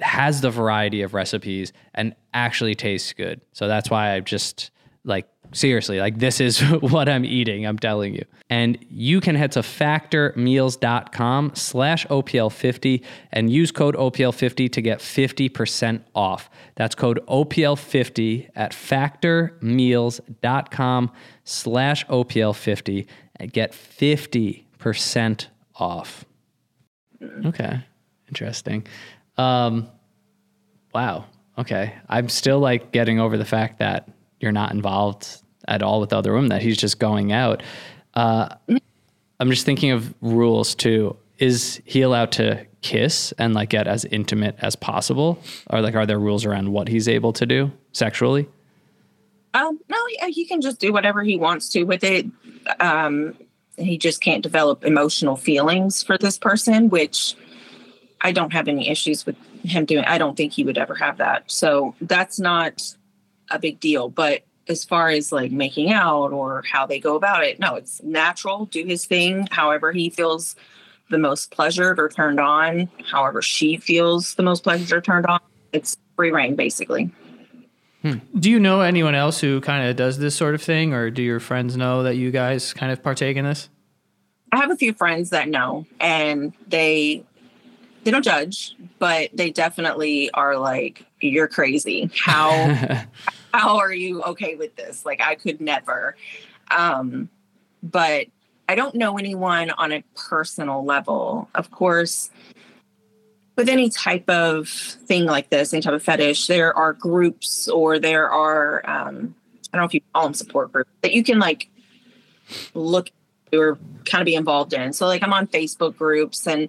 has 0.00 0.40
the 0.40 0.50
variety 0.50 1.02
of 1.02 1.14
recipes 1.14 1.72
and 1.94 2.16
actually 2.33 2.74
tastes 2.74 3.12
good. 3.12 3.40
So 3.52 3.68
that's 3.68 3.90
why 3.90 4.14
I 4.14 4.20
just 4.20 4.70
like 5.04 5.28
seriously, 5.52 6.00
like 6.00 6.18
this 6.18 6.40
is 6.40 6.59
what 6.80 7.09
I'm 7.09 7.24
eating, 7.24 7.64
I'm 7.66 7.78
telling 7.78 8.14
you. 8.14 8.24
And 8.50 8.76
you 8.90 9.20
can 9.20 9.37
head 9.37 9.52
to 9.52 9.61
factormeals.com 9.61 11.52
slash 11.54 12.07
OPL50 12.07 13.04
and 13.33 13.52
use 13.52 13.70
code 13.72 13.96
OPL50 13.96 14.70
to 14.72 14.83
get 14.83 15.00
50% 15.00 16.02
off. 16.14 16.48
That's 16.74 16.94
code 16.94 17.20
OPL50 17.26 18.50
at 18.54 18.72
factormeals.com 18.72 21.11
slash 21.44 22.07
OPL50 22.07 23.07
and 23.37 23.52
get 23.52 23.72
50% 23.72 25.46
off. 25.76 26.24
Okay. 27.46 27.80
Interesting. 28.28 28.87
Um, 29.37 29.88
wow. 30.94 31.25
Okay. 31.59 31.94
I'm 32.09 32.29
still 32.29 32.59
like 32.59 32.92
getting 32.92 33.20
over 33.20 33.37
the 33.37 33.44
fact 33.44 33.79
that 33.79 34.09
you're 34.40 34.53
not 34.53 34.73
involved 34.73 35.29
at 35.66 35.83
all 35.83 36.01
with 36.01 36.12
other 36.12 36.33
women, 36.35 36.51
that 36.51 36.62
he's 36.62 36.77
just 36.77 36.99
going 36.99 37.33
out. 37.33 37.62
Uh, 38.14 38.49
I'm 39.40 39.51
just 39.51 39.64
thinking 39.64 39.90
of 39.90 40.14
rules 40.20 40.75
too. 40.75 41.16
Is 41.38 41.81
he 41.85 42.03
allowed 42.03 42.33
to 42.33 42.64
kiss 42.83 43.33
and 43.38 43.55
like 43.55 43.70
get 43.70 43.88
as 43.88 44.05
intimate 44.05 44.57
as 44.59 44.77
possible? 44.77 45.38
Or 45.70 45.81
like, 45.81 45.94
are 45.94 46.07
there 46.07 46.18
rules 46.18 46.44
around 46.44 46.73
what 46.73 46.88
he's 46.88 47.09
able 47.09 47.33
to 47.35 47.47
do 47.47 47.73
sexually? 47.92 48.49
Um, 49.55 49.79
no, 49.88 49.97
he, 50.09 50.33
he 50.33 50.44
can 50.47 50.61
just 50.61 50.81
do 50.81 50.92
whatever 50.92 51.23
he 51.23 51.37
wants 51.37 51.68
to 51.70 51.85
with 51.85 52.05
it. 52.05 52.27
Um, 52.81 53.35
he 53.77 53.99
just 53.99 54.20
can't 54.20 54.42
develop 54.42 54.85
emotional 54.85 55.37
feelings 55.37 56.03
for 56.03 56.18
this 56.18 56.38
person, 56.38 56.90
which 56.90 57.35
I 58.24 58.32
don't 58.32 58.52
have 58.54 58.66
any 58.68 58.88
issues 58.88 59.26
with 59.26 59.37
him 59.62 59.84
doing. 59.84 60.04
I 60.06 60.18
don't 60.18 60.37
think 60.37 60.52
he 60.52 60.64
would 60.64 60.78
ever 60.78 60.94
have 60.94 61.18
that. 61.18 61.44
So 61.46 61.94
that's 62.00 62.40
not 62.40 62.82
a 63.50 63.58
big 63.58 63.78
deal. 63.78 64.08
But 64.08 64.42
as 64.66 64.82
far 64.82 65.10
as 65.10 65.30
like 65.30 65.52
making 65.52 65.92
out 65.92 66.32
or 66.32 66.64
how 66.70 66.87
they 66.87 66.98
go 66.98 67.16
about 67.16 67.44
it, 67.44 67.60
no, 67.60 67.74
it's 67.74 68.02
natural. 68.02 68.64
Do 68.64 68.84
his 68.84 69.04
thing, 69.04 69.46
however 69.50 69.92
he 69.92 70.08
feels 70.08 70.56
the 71.10 71.18
most 71.18 71.50
pleasured 71.50 72.00
or 72.00 72.08
turned 72.08 72.40
on, 72.40 72.88
however 73.10 73.42
she 73.42 73.76
feels 73.76 74.34
the 74.37 74.42
most 74.42 74.64
pleasured 74.64 74.90
or 74.90 75.00
turned 75.02 75.26
on. 75.26 75.40
It's 75.72 75.98
free 76.16 76.30
rein, 76.30 76.56
basically. 76.56 77.10
Hmm. 78.00 78.18
Do 78.38 78.50
you 78.50 78.58
know 78.58 78.80
anyone 78.80 79.14
else 79.14 79.38
who 79.40 79.60
kind 79.60 79.87
of 79.87 79.96
does 79.96 80.18
this 80.18 80.34
sort 80.34 80.54
of 80.54 80.62
thing, 80.62 80.94
or 80.94 81.10
do 81.10 81.22
your 81.22 81.40
friends 81.40 81.76
know 81.76 82.02
that 82.02 82.16
you 82.16 82.30
guys 82.30 82.72
kind 82.72 82.90
of 82.90 83.02
partake 83.02 83.37
in 83.37 83.44
this? 83.44 83.68
I 84.52 84.58
have 84.58 84.70
a 84.70 84.76
few 84.76 84.94
friends 84.94 85.30
that 85.30 85.48
know, 85.48 85.87
and 86.00 86.54
they 86.68 87.24
they 88.04 88.10
don't 88.10 88.24
judge, 88.24 88.76
but 88.98 89.30
they 89.32 89.50
definitely 89.50 90.30
are 90.32 90.56
like, 90.56 91.06
"You're 91.20 91.48
crazy. 91.48 92.10
How 92.24 93.04
how 93.54 93.78
are 93.78 93.92
you 93.92 94.22
okay 94.22 94.54
with 94.54 94.76
this? 94.76 95.04
Like, 95.04 95.20
I 95.20 95.34
could 95.34 95.60
never." 95.60 96.16
Um, 96.70 97.28
but 97.82 98.26
I 98.68 98.74
don't 98.74 98.94
know 98.94 99.18
anyone 99.18 99.70
on 99.70 99.92
a 99.92 100.02
personal 100.16 100.84
level. 100.84 101.48
Of 101.54 101.70
course, 101.70 102.30
with 103.56 103.68
any 103.68 103.90
type 103.90 104.28
of 104.28 104.68
thing 104.68 105.24
like 105.26 105.50
this, 105.50 105.72
any 105.72 105.82
type 105.82 105.94
of 105.94 106.02
fetish, 106.02 106.46
there 106.46 106.76
are 106.76 106.92
groups 106.92 107.68
or 107.68 107.98
there 107.98 108.30
are 108.30 108.82
um, 108.88 109.34
I 109.72 109.76
don't 109.76 109.82
know 109.82 109.86
if 109.86 109.94
you 109.94 110.00
call 110.12 110.24
them 110.24 110.34
support 110.34 110.72
groups 110.72 110.90
that 111.02 111.12
you 111.12 111.24
can 111.24 111.38
like 111.38 111.68
look 112.74 113.10
or 113.52 113.78
kind 114.04 114.22
of 114.22 114.26
be 114.26 114.34
involved 114.34 114.72
in. 114.72 114.92
So 114.92 115.06
like 115.06 115.22
I'm 115.22 115.32
on 115.32 115.46
Facebook 115.46 115.96
groups 115.96 116.46
and 116.46 116.68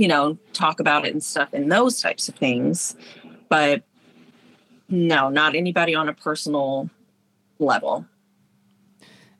you 0.00 0.08
know 0.08 0.38
talk 0.54 0.80
about 0.80 1.04
it 1.04 1.12
and 1.12 1.22
stuff 1.22 1.52
and 1.52 1.70
those 1.70 2.00
types 2.00 2.26
of 2.26 2.34
things. 2.34 2.96
But 3.50 3.82
no, 4.88 5.28
not 5.28 5.54
anybody 5.54 5.94
on 5.94 6.08
a 6.08 6.14
personal 6.14 6.88
level. 7.58 8.06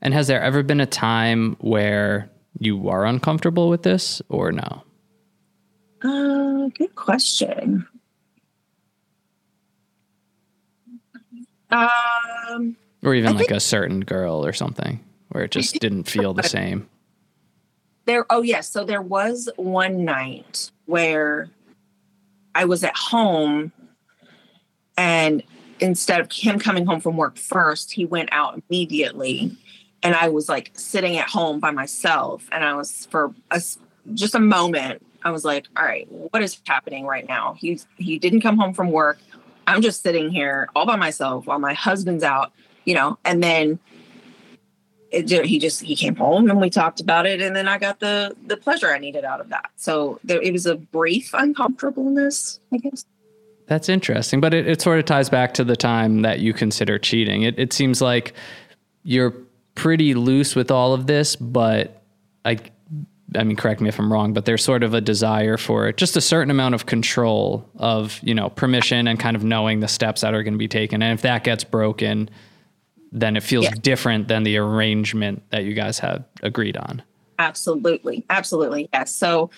And 0.03 0.13
has 0.13 0.27
there 0.27 0.43
ever 0.43 0.63
been 0.63 0.81
a 0.81 0.87
time 0.87 1.57
where 1.61 2.31
you 2.59 2.91
are 2.91 3.07
uncomfortable 3.07 3.71
with 3.71 3.85
this 3.85 4.21
or 4.29 4.53
no? 4.53 4.83
Uh, 6.03 6.69
good 6.77 6.95
question. 6.95 7.87
Um, 11.71 12.77
or 13.03 13.15
even 13.15 13.31
I 13.31 13.33
like 13.33 13.51
a 13.51 13.61
certain 13.61 14.01
girl 14.01 14.45
or 14.45 14.53
something 14.53 15.03
where 15.31 15.45
it 15.45 15.53
just 15.53 15.75
didn't 15.81 16.05
feel 16.05 16.35
the 16.35 16.43
same. 16.43 16.90
There 18.11 18.27
oh 18.31 18.43
yes. 18.43 18.69
So 18.69 18.85
there 18.85 19.03
was 19.03 19.49
one 19.57 20.05
night 20.05 20.71
where 20.87 21.49
i 22.55 22.65
was 22.65 22.83
at 22.83 22.97
home 22.97 23.73
and 24.97 25.43
instead 25.79 26.21
of 26.21 26.31
him 26.33 26.59
coming 26.59 26.85
home 26.85 27.01
from 27.01 27.17
work 27.17 27.37
first 27.39 27.93
he 27.93 28.05
went 28.05 28.29
out 28.33 28.61
immediately. 28.69 29.57
And 30.03 30.15
i 30.15 30.29
was 30.29 30.49
like 30.49 30.73
sitting 30.75 31.17
at 31.17 31.29
home 31.29 31.61
by 31.61 31.71
myself. 31.71 32.49
And 32.53 32.65
i 32.65 32.75
was 32.75 33.07
for 33.11 33.35
a 33.51 33.63
just 34.15 34.35
a 34.35 34.41
moment 34.41 35.07
i 35.23 35.31
was 35.31 35.45
like 35.45 35.67
all 35.77 35.85
right 35.85 36.09
what 36.11 36.43
is 36.43 36.61
happening 36.67 37.07
right 37.07 37.29
now? 37.29 37.55
He's 37.59 37.87
he 37.97 38.19
didn't 38.19 38.41
come 38.41 38.59
home 38.59 38.75
from 38.75 38.91
work. 38.91 39.19
I'm 39.67 39.83
just 39.83 40.03
sitting 40.03 40.31
here 40.31 40.69
all 40.75 40.87
by 40.87 40.97
myself 40.97 41.47
while 41.47 41.61
my 41.61 41.75
husband's 41.75 42.25
out 42.25 42.53
you 42.85 42.95
know? 42.95 43.19
And 43.25 43.43
then 43.43 43.79
it, 45.11 45.45
he 45.45 45.59
just 45.59 45.83
he 45.83 45.97
came 45.97 46.17
home 46.17 46.49
and 46.49 46.61
we 46.61 46.71
talked 46.71 47.01
about 47.01 47.27
it 47.27 47.41
and 47.41 47.55
then 47.57 47.67
i 47.67 47.79
got 47.79 48.01
the 48.01 48.35
the 48.47 48.57
pleasure 48.57 48.93
i 48.93 48.99
needed 48.99 49.25
out 49.25 49.41
of 49.41 49.49
that 49.49 49.71
so 49.77 50.21
there 50.25 50.41
it 50.41 50.53
was 50.53 50.67
a 50.67 50.77
brief 50.77 51.31
uncomfortableness 51.35 52.61
i 52.73 52.77
guess 52.77 53.05
That's 53.67 53.89
interesting, 53.89 54.41
but 54.41 54.53
it, 54.53 54.67
it 54.67 54.83
sort 54.83 54.99
of 54.99 55.05
ties 55.05 55.31
back 55.31 55.55
to 55.55 55.63
the 55.63 55.77
time 55.77 56.23
that 56.23 56.41
you 56.41 56.53
consider 56.53 56.99
cheating. 56.99 57.43
It, 57.43 57.57
it 57.57 57.73
seems 57.73 58.03
like 58.03 58.35
you're 59.05 59.33
pretty 59.77 60.15
loose 60.15 60.57
with 60.57 60.73
all 60.73 60.93
of 60.93 61.07
this, 61.07 61.37
but 61.37 62.03
I, 62.45 62.59
I 63.37 63.45
mean, 63.45 63.57
correct 63.57 63.81
me 63.81 63.89
if 63.89 64.01
I'm 64.01 64.13
wrong, 64.13 64.33
but 64.33 64.45
there's 64.45 64.65
sort 64.65 64.83
of 64.83 64.93
a 64.93 65.01
desire 65.01 65.57
for 65.57 65.93
just 65.93 66.17
a 66.17 66.21
certain 66.21 66.51
amount 66.51 66.75
of 66.75 66.87
control 66.87 67.65
of, 67.77 68.19
you 68.25 68.35
know, 68.35 68.51
permission 68.51 69.07
and 69.07 69.21
kind 69.21 69.37
of 69.37 69.45
knowing 69.45 69.79
the 69.79 69.87
steps 69.89 70.23
that 70.23 70.35
are 70.35 70.43
going 70.43 70.55
to 70.55 70.59
be 70.59 70.67
taken. 70.67 71.01
And 71.01 71.17
if 71.17 71.23
that 71.23 71.45
gets 71.45 71.63
broken, 71.63 72.29
then 73.13 73.37
it 73.37 73.43
feels 73.43 73.65
Yeah. 73.65 73.73
different 73.83 74.29
than 74.29 74.43
the 74.45 74.57
arrangement 74.57 75.43
that 75.51 75.65
you 75.65 75.75
guys 75.75 75.99
have 75.99 76.25
agreed 76.43 76.77
on. 76.77 77.03
absolutely 77.39 78.25
absolutely 78.31 78.89
yes 78.93 79.15
so 79.15 79.51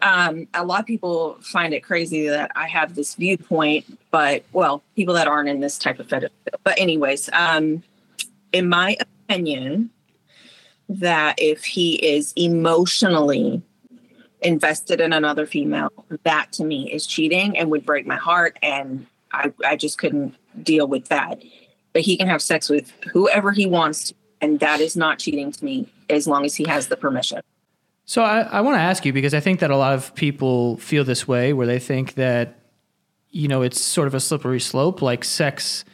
um, 0.00 0.46
a 0.54 0.64
lot 0.64 0.80
of 0.80 0.86
people 0.86 1.36
find 1.42 1.74
it 1.74 1.80
crazy 1.82 2.26
that 2.28 2.50
i 2.56 2.66
have 2.66 2.94
this 2.94 3.14
viewpoint 3.16 3.84
but 4.10 4.44
well 4.52 4.82
people 4.96 5.12
that 5.14 5.26
aren't 5.28 5.48
in 5.48 5.60
this 5.60 5.76
type 5.78 5.98
of 6.00 6.08
fetish 6.08 6.30
but 6.64 6.78
anyways 6.78 7.28
um, 7.34 7.82
in 8.52 8.68
my 8.68 8.96
opinion 9.28 9.90
that 10.88 11.34
if 11.38 11.64
he 11.64 11.96
is 11.96 12.32
emotionally 12.36 13.60
invested 14.40 15.00
in 15.00 15.12
another 15.12 15.44
female 15.46 15.90
that 16.22 16.50
to 16.52 16.64
me 16.64 16.90
is 16.90 17.06
cheating 17.06 17.58
and 17.58 17.70
would 17.70 17.84
break 17.84 18.06
my 18.06 18.16
heart 18.16 18.56
and 18.62 19.06
i, 19.32 19.52
I 19.66 19.76
just 19.76 19.98
couldn't 19.98 20.34
deal 20.62 20.86
with 20.88 21.08
that 21.08 21.42
he 22.00 22.16
can 22.16 22.28
have 22.28 22.42
sex 22.42 22.68
with 22.68 22.92
whoever 23.12 23.52
he 23.52 23.66
wants 23.66 24.12
and 24.40 24.60
that 24.60 24.80
is 24.80 24.96
not 24.96 25.18
cheating 25.18 25.50
to 25.52 25.64
me 25.64 25.86
as 26.08 26.26
long 26.26 26.44
as 26.44 26.54
he 26.54 26.64
has 26.68 26.88
the 26.88 26.96
permission 26.96 27.40
So 28.06 28.22
I, 28.22 28.40
I 28.40 28.60
want 28.60 28.76
to 28.76 28.80
ask 28.80 29.04
you 29.04 29.12
because 29.12 29.34
I 29.34 29.40
think 29.40 29.60
that 29.60 29.70
a 29.70 29.76
lot 29.76 29.94
of 29.94 30.14
people 30.14 30.76
feel 30.78 31.04
this 31.04 31.28
way 31.28 31.52
where 31.52 31.66
they 31.66 31.78
think 31.78 32.14
that, 32.14 32.58
you 33.30 33.48
know, 33.48 33.62
it's 33.62 33.80
sort 33.80 34.08
of 34.08 34.14
a 34.14 34.20
slippery 34.20 34.60
slope, 34.60 35.02
like 35.02 35.24
sex 35.24 35.84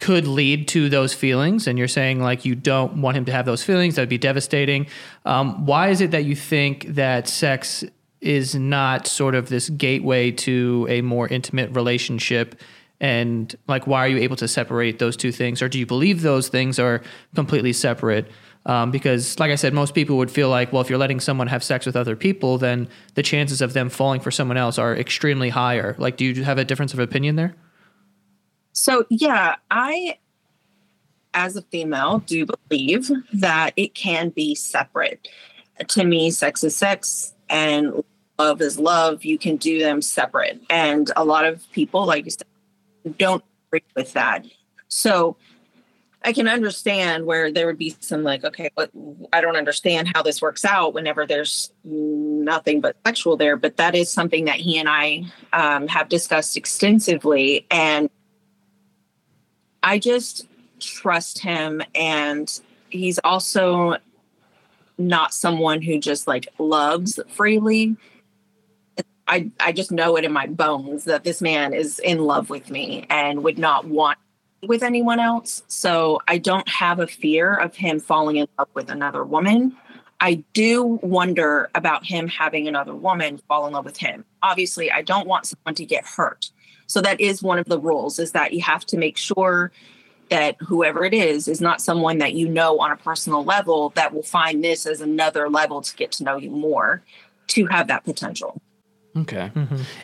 could 0.00 0.26
lead 0.26 0.66
to 0.66 0.88
those 0.88 1.14
feelings. 1.14 1.68
And 1.68 1.78
you're 1.78 1.86
saying 1.86 2.20
like 2.20 2.44
you 2.44 2.56
don't 2.56 3.00
want 3.00 3.16
him 3.16 3.24
to 3.26 3.32
have 3.32 3.46
those 3.46 3.62
feelings. 3.62 3.94
That'd 3.94 4.08
be 4.08 4.18
devastating. 4.18 4.88
Um, 5.24 5.64
why 5.64 5.90
is 5.90 6.00
it 6.00 6.10
that 6.10 6.24
you 6.24 6.34
think 6.34 6.86
that 6.86 7.28
sex 7.28 7.84
is 8.20 8.56
not 8.56 9.06
sort 9.06 9.36
of 9.36 9.48
this 9.48 9.70
gateway 9.70 10.32
to 10.32 10.88
a 10.90 11.02
more 11.02 11.28
intimate 11.28 11.70
relationship? 11.70 12.60
And 13.02 13.54
like, 13.66 13.88
why 13.88 14.04
are 14.04 14.08
you 14.08 14.18
able 14.18 14.36
to 14.36 14.46
separate 14.46 15.00
those 15.00 15.16
two 15.16 15.32
things? 15.32 15.60
Or 15.60 15.68
do 15.68 15.76
you 15.76 15.84
believe 15.84 16.22
those 16.22 16.48
things 16.48 16.78
are 16.78 17.02
completely 17.34 17.72
separate? 17.72 18.30
Um, 18.64 18.92
because, 18.92 19.40
like 19.40 19.50
I 19.50 19.56
said, 19.56 19.74
most 19.74 19.92
people 19.92 20.16
would 20.18 20.30
feel 20.30 20.48
like, 20.48 20.72
well, 20.72 20.80
if 20.80 20.88
you're 20.88 21.00
letting 21.00 21.18
someone 21.18 21.48
have 21.48 21.64
sex 21.64 21.84
with 21.84 21.96
other 21.96 22.14
people, 22.14 22.58
then 22.58 22.88
the 23.14 23.22
chances 23.24 23.60
of 23.60 23.72
them 23.72 23.90
falling 23.90 24.20
for 24.20 24.30
someone 24.30 24.56
else 24.56 24.78
are 24.78 24.96
extremely 24.96 25.48
higher. 25.48 25.96
Like, 25.98 26.16
do 26.16 26.24
you 26.24 26.44
have 26.44 26.58
a 26.58 26.64
difference 26.64 26.94
of 26.94 27.00
opinion 27.00 27.34
there? 27.34 27.56
So, 28.72 29.04
yeah, 29.10 29.56
I, 29.68 30.18
as 31.34 31.56
a 31.56 31.62
female, 31.62 32.20
do 32.20 32.46
believe 32.68 33.10
that 33.32 33.72
it 33.76 33.94
can 33.94 34.28
be 34.28 34.54
separate. 34.54 35.26
To 35.88 36.04
me, 36.04 36.30
sex 36.30 36.62
is 36.62 36.76
sex 36.76 37.34
and 37.50 38.04
love 38.38 38.60
is 38.60 38.78
love. 38.78 39.24
You 39.24 39.38
can 39.38 39.56
do 39.56 39.80
them 39.80 40.02
separate. 40.02 40.62
And 40.70 41.10
a 41.16 41.24
lot 41.24 41.44
of 41.44 41.68
people, 41.72 42.06
like 42.06 42.26
you 42.26 42.30
said, 42.30 42.46
don't 43.18 43.44
agree 43.68 43.84
with 43.94 44.12
that. 44.14 44.46
So, 44.88 45.36
I 46.24 46.32
can 46.32 46.48
understand 46.48 47.26
where 47.26 47.50
there 47.50 47.66
would 47.66 47.78
be 47.78 47.96
some 48.00 48.22
like, 48.22 48.44
okay, 48.44 48.70
but 48.76 48.90
I 49.32 49.40
don't 49.40 49.56
understand 49.56 50.10
how 50.14 50.22
this 50.22 50.40
works 50.40 50.64
out 50.64 50.94
whenever 50.94 51.26
there's 51.26 51.72
nothing 51.84 52.80
but 52.80 52.96
sexual 53.04 53.36
there. 53.36 53.56
But 53.56 53.76
that 53.78 53.94
is 53.94 54.10
something 54.10 54.44
that 54.44 54.56
he 54.56 54.78
and 54.78 54.88
I 54.88 55.24
um, 55.52 55.88
have 55.88 56.08
discussed 56.08 56.56
extensively. 56.56 57.66
And 57.70 58.08
I 59.82 59.98
just 59.98 60.46
trust 60.78 61.40
him. 61.40 61.82
And 61.94 62.48
he's 62.90 63.18
also 63.24 63.96
not 64.98 65.34
someone 65.34 65.82
who 65.82 65.98
just 65.98 66.28
like 66.28 66.48
loves 66.58 67.18
freely. 67.28 67.96
I, 69.28 69.50
I 69.60 69.72
just 69.72 69.92
know 69.92 70.16
it 70.16 70.24
in 70.24 70.32
my 70.32 70.46
bones 70.46 71.04
that 71.04 71.24
this 71.24 71.40
man 71.40 71.72
is 71.72 71.98
in 72.00 72.18
love 72.18 72.50
with 72.50 72.70
me 72.70 73.06
and 73.08 73.44
would 73.44 73.58
not 73.58 73.86
want 73.86 74.18
with 74.62 74.82
anyone 74.82 75.18
else. 75.18 75.62
So 75.68 76.20
I 76.28 76.38
don't 76.38 76.68
have 76.68 77.00
a 77.00 77.06
fear 77.06 77.54
of 77.54 77.74
him 77.74 78.00
falling 78.00 78.36
in 78.36 78.48
love 78.58 78.68
with 78.74 78.90
another 78.90 79.24
woman. 79.24 79.76
I 80.20 80.44
do 80.52 81.00
wonder 81.02 81.68
about 81.74 82.06
him 82.06 82.28
having 82.28 82.68
another 82.68 82.94
woman 82.94 83.38
fall 83.48 83.66
in 83.66 83.72
love 83.72 83.84
with 83.84 83.96
him. 83.96 84.24
Obviously, 84.42 84.90
I 84.90 85.02
don't 85.02 85.26
want 85.26 85.46
someone 85.46 85.74
to 85.74 85.84
get 85.84 86.06
hurt. 86.06 86.50
So 86.86 87.00
that 87.00 87.20
is 87.20 87.42
one 87.42 87.58
of 87.58 87.66
the 87.66 87.80
rules 87.80 88.18
is 88.18 88.32
that 88.32 88.52
you 88.52 88.60
have 88.62 88.84
to 88.86 88.96
make 88.96 89.16
sure 89.16 89.72
that 90.28 90.56
whoever 90.60 91.04
it 91.04 91.12
is 91.12 91.48
is 91.48 91.60
not 91.60 91.80
someone 91.80 92.18
that 92.18 92.34
you 92.34 92.48
know 92.48 92.78
on 92.78 92.92
a 92.92 92.96
personal 92.96 93.44
level 93.44 93.90
that 93.96 94.14
will 94.14 94.22
find 94.22 94.62
this 94.62 94.86
as 94.86 95.00
another 95.00 95.48
level 95.48 95.82
to 95.82 95.96
get 95.96 96.12
to 96.12 96.24
know 96.24 96.36
you 96.36 96.50
more 96.50 97.02
to 97.48 97.66
have 97.66 97.88
that 97.88 98.04
potential. 98.04 98.60
Okay. 99.16 99.50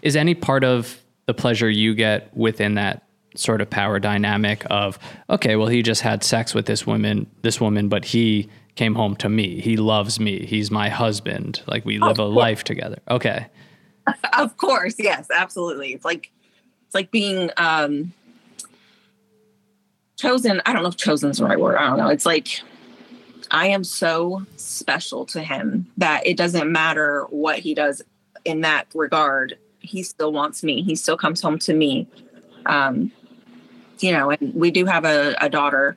Is 0.02 0.16
any 0.16 0.34
part 0.34 0.64
of 0.64 1.00
the 1.26 1.34
pleasure 1.34 1.70
you 1.70 1.94
get 1.94 2.34
within 2.36 2.74
that 2.74 3.04
sort 3.34 3.60
of 3.60 3.70
power 3.70 3.98
dynamic 3.98 4.64
of 4.70 4.98
okay, 5.30 5.56
well 5.56 5.68
he 5.68 5.82
just 5.82 6.00
had 6.00 6.24
sex 6.24 6.54
with 6.54 6.66
this 6.66 6.86
woman, 6.86 7.30
this 7.42 7.60
woman, 7.60 7.88
but 7.88 8.04
he 8.04 8.48
came 8.74 8.94
home 8.94 9.16
to 9.16 9.28
me. 9.28 9.60
He 9.60 9.76
loves 9.76 10.20
me. 10.20 10.44
He's 10.46 10.70
my 10.70 10.88
husband. 10.88 11.62
Like 11.66 11.84
we 11.84 11.98
live 11.98 12.18
a 12.18 12.22
course. 12.22 12.36
life 12.36 12.64
together. 12.64 12.98
Okay. 13.10 13.46
of 14.38 14.56
course, 14.56 14.94
yes, 14.98 15.28
absolutely. 15.30 15.92
It's 15.92 16.04
like 16.04 16.30
it's 16.86 16.94
like 16.94 17.10
being 17.10 17.50
um 17.56 18.12
chosen. 20.16 20.62
I 20.66 20.72
don't 20.72 20.82
know 20.82 20.88
if 20.88 20.96
chosen 20.96 21.30
is 21.30 21.38
the 21.38 21.44
right 21.44 21.60
word. 21.60 21.76
I 21.76 21.88
don't 21.88 21.98
know. 21.98 22.08
It's 22.08 22.26
like 22.26 22.60
I 23.50 23.68
am 23.68 23.84
so 23.84 24.46
special 24.56 25.24
to 25.26 25.42
him 25.42 25.86
that 25.96 26.26
it 26.26 26.36
doesn't 26.36 26.70
matter 26.70 27.26
what 27.30 27.58
he 27.58 27.74
does 27.74 28.02
in 28.44 28.62
that 28.62 28.86
regard. 28.94 29.58
He 29.80 30.02
still 30.02 30.32
wants 30.32 30.62
me. 30.62 30.82
He 30.82 30.94
still 30.94 31.16
comes 31.16 31.40
home 31.40 31.58
to 31.60 31.74
me. 31.74 32.06
Um, 32.66 33.12
you 34.00 34.12
know, 34.12 34.30
and 34.30 34.54
we 34.54 34.70
do 34.70 34.84
have 34.86 35.04
a, 35.04 35.34
a 35.40 35.48
daughter, 35.48 35.96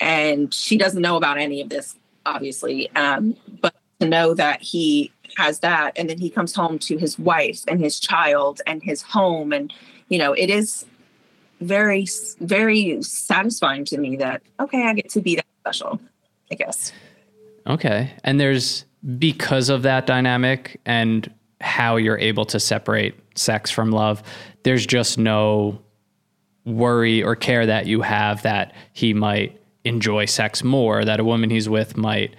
and 0.00 0.52
she 0.52 0.76
doesn't 0.76 1.00
know 1.00 1.16
about 1.16 1.38
any 1.38 1.60
of 1.60 1.68
this, 1.68 1.96
obviously. 2.26 2.90
Um, 2.94 3.36
but 3.60 3.74
to 4.00 4.08
know 4.08 4.34
that 4.34 4.60
he 4.60 5.12
has 5.36 5.60
that, 5.60 5.92
and 5.96 6.10
then 6.10 6.18
he 6.18 6.28
comes 6.28 6.54
home 6.54 6.78
to 6.80 6.98
his 6.98 7.18
wife 7.18 7.62
and 7.68 7.80
his 7.80 8.00
child 8.00 8.60
and 8.66 8.82
his 8.82 9.02
home, 9.02 9.52
and 9.52 9.72
you 10.08 10.18
know, 10.18 10.32
it 10.32 10.50
is 10.50 10.84
very, 11.60 12.06
very 12.40 13.00
satisfying 13.02 13.84
to 13.86 13.98
me 13.98 14.16
that 14.16 14.42
okay, 14.60 14.86
I 14.86 14.94
get 14.94 15.08
to 15.10 15.20
be 15.20 15.36
that 15.36 15.46
special. 15.60 16.00
I 16.50 16.54
guess. 16.54 16.92
Okay. 17.66 18.12
And 18.24 18.38
there's 18.38 18.84
because 19.18 19.68
of 19.70 19.82
that 19.82 20.06
dynamic 20.06 20.80
and 20.84 21.32
how 21.62 21.96
you're 21.96 22.18
able 22.18 22.44
to 22.46 22.60
separate 22.60 23.14
sex 23.34 23.70
from 23.70 23.90
love, 23.90 24.22
there's 24.64 24.86
just 24.86 25.18
no 25.18 25.80
worry 26.64 27.22
or 27.22 27.34
care 27.34 27.66
that 27.66 27.86
you 27.86 28.02
have 28.02 28.42
that 28.42 28.74
he 28.92 29.14
might 29.14 29.60
enjoy 29.84 30.24
sex 30.26 30.62
more, 30.62 31.04
that 31.04 31.18
a 31.18 31.24
woman 31.24 31.50
he's 31.50 31.68
with 31.68 31.96
might 31.96 32.34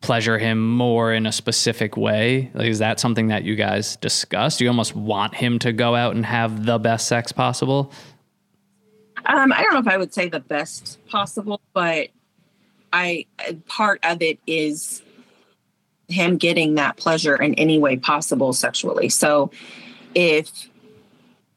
pleasure 0.00 0.38
him 0.38 0.66
more 0.76 1.12
in 1.12 1.26
a 1.26 1.32
specific 1.32 1.96
way. 1.96 2.50
Like, 2.54 2.68
is 2.68 2.78
that 2.78 3.00
something 3.00 3.28
that 3.28 3.44
you 3.44 3.56
guys 3.56 3.96
discuss? 3.96 4.56
Do 4.56 4.64
you 4.64 4.70
almost 4.70 4.94
want 4.94 5.34
him 5.34 5.58
to 5.60 5.72
go 5.72 5.94
out 5.94 6.14
and 6.14 6.24
have 6.24 6.64
the 6.64 6.78
best 6.78 7.08
sex 7.08 7.32
possible? 7.32 7.92
Um, 9.26 9.52
I 9.52 9.62
don't 9.62 9.74
know 9.74 9.80
if 9.80 9.88
I 9.88 9.96
would 9.96 10.14
say 10.14 10.28
the 10.28 10.40
best 10.40 10.98
possible, 11.08 11.60
but 11.74 12.08
I 12.92 13.26
part 13.66 14.00
of 14.04 14.22
it 14.22 14.38
is 14.46 15.02
him 16.08 16.36
getting 16.36 16.74
that 16.74 16.96
pleasure 16.96 17.36
in 17.36 17.54
any 17.54 17.78
way 17.78 17.96
possible 17.96 18.52
sexually. 18.52 19.08
So 19.08 19.50
if 20.14 20.68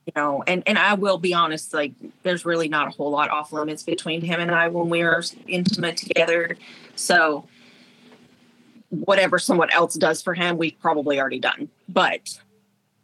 you 0.05 0.13
know, 0.15 0.43
and 0.47 0.63
and 0.65 0.77
I 0.77 0.95
will 0.95 1.17
be 1.17 1.33
honest, 1.33 1.73
like 1.73 1.93
there's 2.23 2.45
really 2.45 2.67
not 2.67 2.87
a 2.87 2.91
whole 2.91 3.11
lot 3.11 3.29
off 3.29 3.53
limits 3.53 3.83
between 3.83 4.21
him 4.21 4.39
and 4.39 4.51
I 4.51 4.67
when 4.67 4.89
we 4.89 5.01
are 5.03 5.23
intimate 5.47 5.97
together. 5.97 6.57
So 6.95 7.47
whatever 8.89 9.39
someone 9.39 9.69
else 9.69 9.95
does 9.95 10.21
for 10.21 10.33
him, 10.33 10.57
we've 10.57 10.79
probably 10.81 11.19
already 11.19 11.39
done. 11.39 11.69
But 11.87 12.39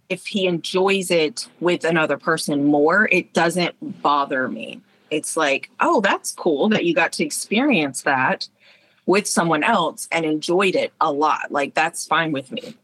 if 0.10 0.26
he 0.26 0.48
enjoys 0.48 1.12
it 1.12 1.48
with 1.60 1.84
another 1.84 2.18
person 2.18 2.66
more, 2.66 3.08
it 3.12 3.34
doesn't 3.34 4.02
bother 4.02 4.48
me. 4.48 4.82
It's 5.10 5.38
like, 5.38 5.70
oh, 5.80 6.02
that's 6.02 6.32
cool 6.32 6.70
that 6.70 6.86
you 6.86 6.94
got 6.94 7.14
to 7.14 7.24
experience 7.24 8.02
that 8.02 8.48
with 9.08 9.26
someone 9.26 9.64
else 9.64 10.08
and 10.12 10.26
enjoyed 10.26 10.76
it 10.76 10.94
a 11.02 11.12
lot. 11.12 11.50
Like 11.52 11.74
that's 11.74 12.06
fine 12.06 12.32
with 12.32 12.52
me. 12.52 12.76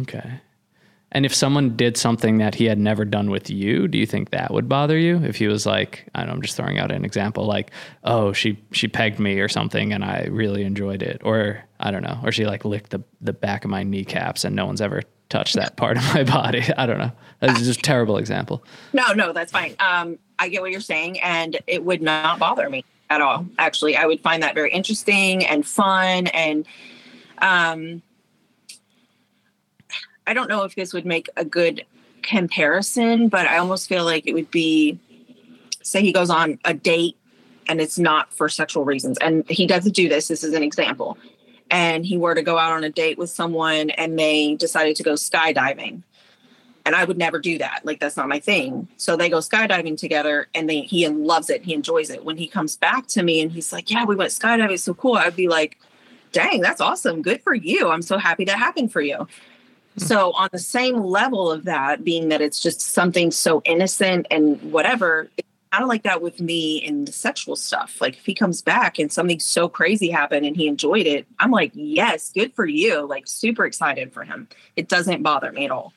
Okay. 0.00 0.40
And 1.12 1.24
if 1.24 1.32
someone 1.32 1.76
did 1.76 1.96
something 1.96 2.38
that 2.38 2.56
he 2.56 2.64
had 2.64 2.76
never 2.76 3.04
done 3.04 3.30
with 3.30 3.48
you, 3.48 3.86
do 3.86 3.96
you 3.96 4.04
think 4.04 4.30
that 4.30 4.52
would 4.52 4.68
bother 4.68 4.98
you? 4.98 5.22
If 5.22 5.36
he 5.36 5.46
was 5.46 5.64
like, 5.64 6.08
I 6.12 6.20
don't 6.20 6.28
know, 6.28 6.34
I'm 6.34 6.42
just 6.42 6.56
throwing 6.56 6.80
out 6.80 6.90
an 6.90 7.04
example, 7.04 7.46
like, 7.46 7.70
oh, 8.02 8.32
she 8.32 8.60
she 8.72 8.88
pegged 8.88 9.20
me 9.20 9.38
or 9.38 9.48
something, 9.48 9.92
and 9.92 10.04
I 10.04 10.24
really 10.24 10.64
enjoyed 10.64 11.04
it, 11.04 11.20
or 11.22 11.62
I 11.78 11.92
don't 11.92 12.02
know, 12.02 12.18
or 12.24 12.32
she 12.32 12.46
like 12.46 12.64
licked 12.64 12.90
the 12.90 13.00
the 13.20 13.32
back 13.32 13.64
of 13.64 13.70
my 13.70 13.84
kneecaps, 13.84 14.44
and 14.44 14.56
no 14.56 14.66
one's 14.66 14.80
ever 14.80 15.02
touched 15.28 15.54
that 15.54 15.76
part 15.76 15.98
of 15.98 16.14
my 16.14 16.24
body. 16.38 16.64
I 16.76 16.84
don't 16.84 16.98
know. 16.98 17.12
That's 17.38 17.60
just 17.60 17.78
a 17.78 17.82
terrible 17.82 18.16
example. 18.16 18.64
No, 18.92 19.12
no, 19.12 19.32
that's 19.32 19.52
fine. 19.52 19.76
Um, 19.78 20.18
I 20.40 20.48
get 20.48 20.62
what 20.62 20.72
you're 20.72 20.80
saying, 20.80 21.20
and 21.20 21.56
it 21.68 21.84
would 21.84 22.02
not 22.02 22.40
bother 22.40 22.68
me 22.68 22.84
at 23.14 23.20
all. 23.20 23.46
Actually, 23.58 23.96
I 23.96 24.06
would 24.06 24.20
find 24.20 24.42
that 24.42 24.54
very 24.54 24.70
interesting 24.72 25.44
and 25.44 25.66
fun, 25.66 26.26
and 26.28 26.66
um 27.38 28.02
I 30.26 30.32
don't 30.32 30.48
know 30.48 30.64
if 30.64 30.74
this 30.74 30.92
would 30.94 31.04
make 31.04 31.28
a 31.36 31.44
good 31.44 31.84
comparison, 32.22 33.28
but 33.28 33.46
I 33.46 33.58
almost 33.58 33.88
feel 33.88 34.04
like 34.04 34.26
it 34.26 34.32
would 34.32 34.50
be 34.50 34.98
say 35.82 36.00
he 36.00 36.12
goes 36.12 36.30
on 36.30 36.58
a 36.64 36.72
date 36.72 37.16
and 37.68 37.80
it's 37.80 37.98
not 37.98 38.32
for 38.32 38.48
sexual 38.48 38.84
reasons. 38.84 39.18
And 39.20 39.48
he 39.48 39.66
doesn't 39.66 39.94
do 39.94 40.08
this. 40.08 40.28
This 40.28 40.42
is 40.42 40.54
an 40.54 40.62
example. 40.62 41.18
And 41.70 42.04
he 42.04 42.16
were 42.16 42.34
to 42.34 42.42
go 42.42 42.58
out 42.58 42.72
on 42.72 42.84
a 42.84 42.90
date 42.90 43.18
with 43.18 43.30
someone 43.30 43.90
and 43.90 44.18
they 44.18 44.54
decided 44.54 44.96
to 44.96 45.02
go 45.02 45.12
skydiving. 45.12 46.02
And 46.86 46.94
I 46.94 47.04
would 47.04 47.16
never 47.16 47.38
do 47.38 47.56
that. 47.58 47.80
Like 47.84 47.98
that's 47.98 48.16
not 48.16 48.28
my 48.28 48.40
thing. 48.40 48.88
So 48.98 49.16
they 49.16 49.30
go 49.30 49.38
skydiving 49.38 49.96
together 49.96 50.48
and 50.54 50.68
they 50.68 50.82
he 50.82 51.08
loves 51.08 51.48
it. 51.48 51.64
He 51.64 51.72
enjoys 51.72 52.10
it. 52.10 52.24
When 52.24 52.36
he 52.36 52.46
comes 52.46 52.76
back 52.76 53.06
to 53.08 53.22
me 53.22 53.40
and 53.40 53.50
he's 53.50 53.72
like, 53.72 53.90
Yeah, 53.90 54.04
we 54.04 54.16
went 54.16 54.30
skydiving, 54.30 54.72
it's 54.72 54.82
so 54.82 54.94
cool. 54.94 55.14
I'd 55.14 55.34
be 55.34 55.48
like, 55.48 55.78
dang, 56.34 56.60
that's 56.60 56.82
awesome. 56.82 57.22
Good 57.22 57.40
for 57.42 57.54
you. 57.54 57.88
I'm 57.88 58.02
so 58.02 58.18
happy 58.18 58.44
that 58.44 58.58
happened 58.58 58.92
for 58.92 59.00
you. 59.00 59.16
Hmm. 59.16 60.04
So, 60.04 60.32
on 60.32 60.50
the 60.52 60.58
same 60.58 60.96
level 61.02 61.50
of 61.50 61.64
that, 61.64 62.04
being 62.04 62.28
that 62.28 62.42
it's 62.42 62.60
just 62.60 62.82
something 62.82 63.30
so 63.30 63.62
innocent 63.64 64.26
and 64.30 64.60
whatever, 64.70 65.30
it's 65.38 65.48
kind 65.72 65.82
of 65.82 65.88
like 65.88 66.02
that 66.02 66.20
with 66.20 66.40
me 66.40 66.76
in 66.78 67.06
the 67.06 67.12
sexual 67.12 67.56
stuff. 67.56 68.00
Like, 68.00 68.14
if 68.16 68.26
he 68.26 68.34
comes 68.34 68.60
back 68.60 68.98
and 68.98 69.10
something 69.10 69.40
so 69.40 69.68
crazy 69.68 70.10
happened 70.10 70.44
and 70.44 70.56
he 70.56 70.66
enjoyed 70.66 71.06
it, 71.06 71.26
I'm 71.38 71.52
like, 71.52 71.70
yes, 71.74 72.32
good 72.32 72.52
for 72.54 72.66
you. 72.66 73.06
Like, 73.06 73.26
super 73.26 73.64
excited 73.64 74.12
for 74.12 74.24
him. 74.24 74.48
It 74.76 74.88
doesn't 74.88 75.22
bother 75.22 75.52
me 75.52 75.64
at 75.64 75.70
all. 75.70 75.92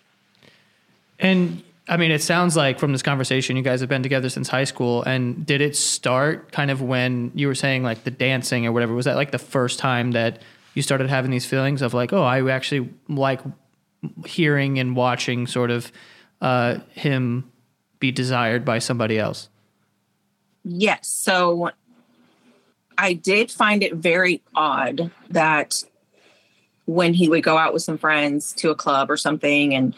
And 1.20 1.64
I 1.90 1.98
mean, 1.98 2.12
it 2.12 2.22
sounds 2.22 2.56
like 2.56 2.80
from 2.80 2.92
this 2.92 3.02
conversation, 3.02 3.56
you 3.56 3.64
guys 3.64 3.80
have 3.80 3.90
been 3.90 4.04
together 4.04 4.30
since 4.30 4.50
high 4.50 4.66
school. 4.66 5.04
And 5.04 5.46
did 5.46 5.62
it 5.62 5.76
start 5.76 6.52
kind 6.52 6.70
of 6.70 6.82
when 6.82 7.32
you 7.34 7.48
were 7.48 7.56
saying 7.56 7.84
like 7.84 8.04
the 8.04 8.12
dancing 8.12 8.66
or 8.66 8.72
whatever? 8.72 8.94
Was 8.94 9.06
that 9.06 9.16
like 9.16 9.32
the 9.32 9.40
first 9.40 9.80
time 9.80 10.12
that 10.12 10.42
you 10.74 10.82
started 10.82 11.10
having 11.10 11.32
these 11.32 11.46
feelings 11.46 11.82
of 11.82 11.94
like, 11.94 12.12
oh, 12.14 12.24
I 12.24 12.48
actually 12.52 12.94
like 13.08 13.42
hearing 14.26 14.80
and 14.80 14.96
watching 14.96 15.48
sort 15.48 15.72
of 15.72 15.92
uh, 16.42 16.80
him 16.92 17.52
be 18.00 18.12
desired 18.12 18.66
by 18.66 18.80
somebody 18.80 19.18
else? 19.18 19.50
Yes. 20.64 21.08
So 21.08 21.72
I 22.98 23.14
did 23.14 23.50
find 23.50 23.82
it 23.82 23.96
very 23.96 24.42
odd 24.54 25.12
that 25.30 25.84
when 26.86 27.14
he 27.14 27.30
would 27.30 27.44
go 27.44 27.58
out 27.58 27.74
with 27.74 27.84
some 27.84 27.98
friends 27.98 28.54
to 28.54 28.70
a 28.70 28.76
club 28.76 29.10
or 29.10 29.18
something 29.18 29.74
and 29.74 29.96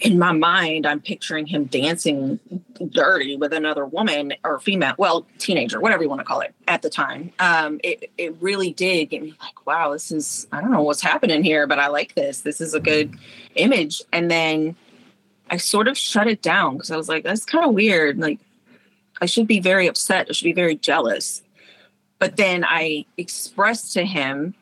in 0.00 0.18
my 0.18 0.30
mind, 0.30 0.86
I'm 0.86 1.00
picturing 1.00 1.46
him 1.46 1.64
dancing 1.64 2.38
dirty 2.90 3.36
with 3.36 3.52
another 3.52 3.84
woman 3.84 4.32
or 4.44 4.60
female, 4.60 4.94
well, 4.96 5.26
teenager, 5.38 5.80
whatever 5.80 6.04
you 6.04 6.08
want 6.08 6.20
to 6.20 6.24
call 6.24 6.40
it 6.40 6.54
at 6.68 6.82
the 6.82 6.90
time. 6.90 7.32
Um, 7.40 7.80
it, 7.82 8.10
it 8.16 8.36
really 8.40 8.72
did 8.72 9.06
get 9.06 9.22
me 9.22 9.34
like, 9.40 9.66
wow, 9.66 9.92
this 9.92 10.12
is, 10.12 10.46
I 10.52 10.60
don't 10.60 10.70
know 10.70 10.82
what's 10.82 11.00
happening 11.00 11.42
here, 11.42 11.66
but 11.66 11.80
I 11.80 11.88
like 11.88 12.14
this. 12.14 12.42
This 12.42 12.60
is 12.60 12.74
a 12.74 12.80
good 12.80 13.18
image. 13.56 14.00
And 14.12 14.30
then 14.30 14.76
I 15.50 15.56
sort 15.56 15.88
of 15.88 15.98
shut 15.98 16.28
it 16.28 16.42
down 16.42 16.74
because 16.74 16.92
I 16.92 16.96
was 16.96 17.08
like, 17.08 17.24
that's 17.24 17.44
kind 17.44 17.64
of 17.64 17.74
weird. 17.74 18.18
Like, 18.18 18.38
I 19.20 19.26
should 19.26 19.48
be 19.48 19.58
very 19.58 19.88
upset. 19.88 20.26
I 20.28 20.32
should 20.32 20.44
be 20.44 20.52
very 20.52 20.76
jealous. 20.76 21.42
But 22.20 22.36
then 22.36 22.64
I 22.64 23.04
expressed 23.16 23.94
to 23.94 24.04
him 24.04 24.54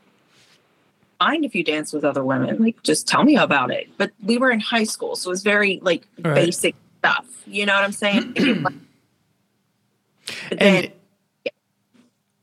mind 1.20 1.44
if 1.44 1.54
you 1.54 1.64
dance 1.64 1.92
with 1.92 2.04
other 2.04 2.24
women. 2.24 2.62
Like, 2.62 2.82
just 2.82 3.06
tell 3.06 3.24
me 3.24 3.36
about 3.36 3.70
it. 3.70 3.88
But 3.96 4.12
we 4.22 4.38
were 4.38 4.50
in 4.50 4.60
high 4.60 4.84
school, 4.84 5.16
so 5.16 5.30
it 5.30 5.32
was 5.32 5.42
very 5.42 5.80
like 5.82 6.06
right. 6.22 6.34
basic 6.34 6.74
stuff. 6.98 7.26
You 7.46 7.66
know 7.66 7.74
what 7.74 7.84
I'm 7.84 7.92
saying? 7.92 8.32
then, 8.34 8.82
and 10.58 10.92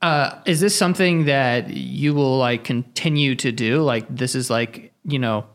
uh, 0.02 0.38
is 0.46 0.60
this 0.60 0.76
something 0.76 1.26
that 1.26 1.70
you 1.70 2.14
will 2.14 2.38
like 2.38 2.64
continue 2.64 3.34
to 3.36 3.52
do? 3.52 3.82
Like, 3.82 4.06
this 4.14 4.34
is 4.34 4.50
like 4.50 4.92
you 5.04 5.18
know 5.18 5.46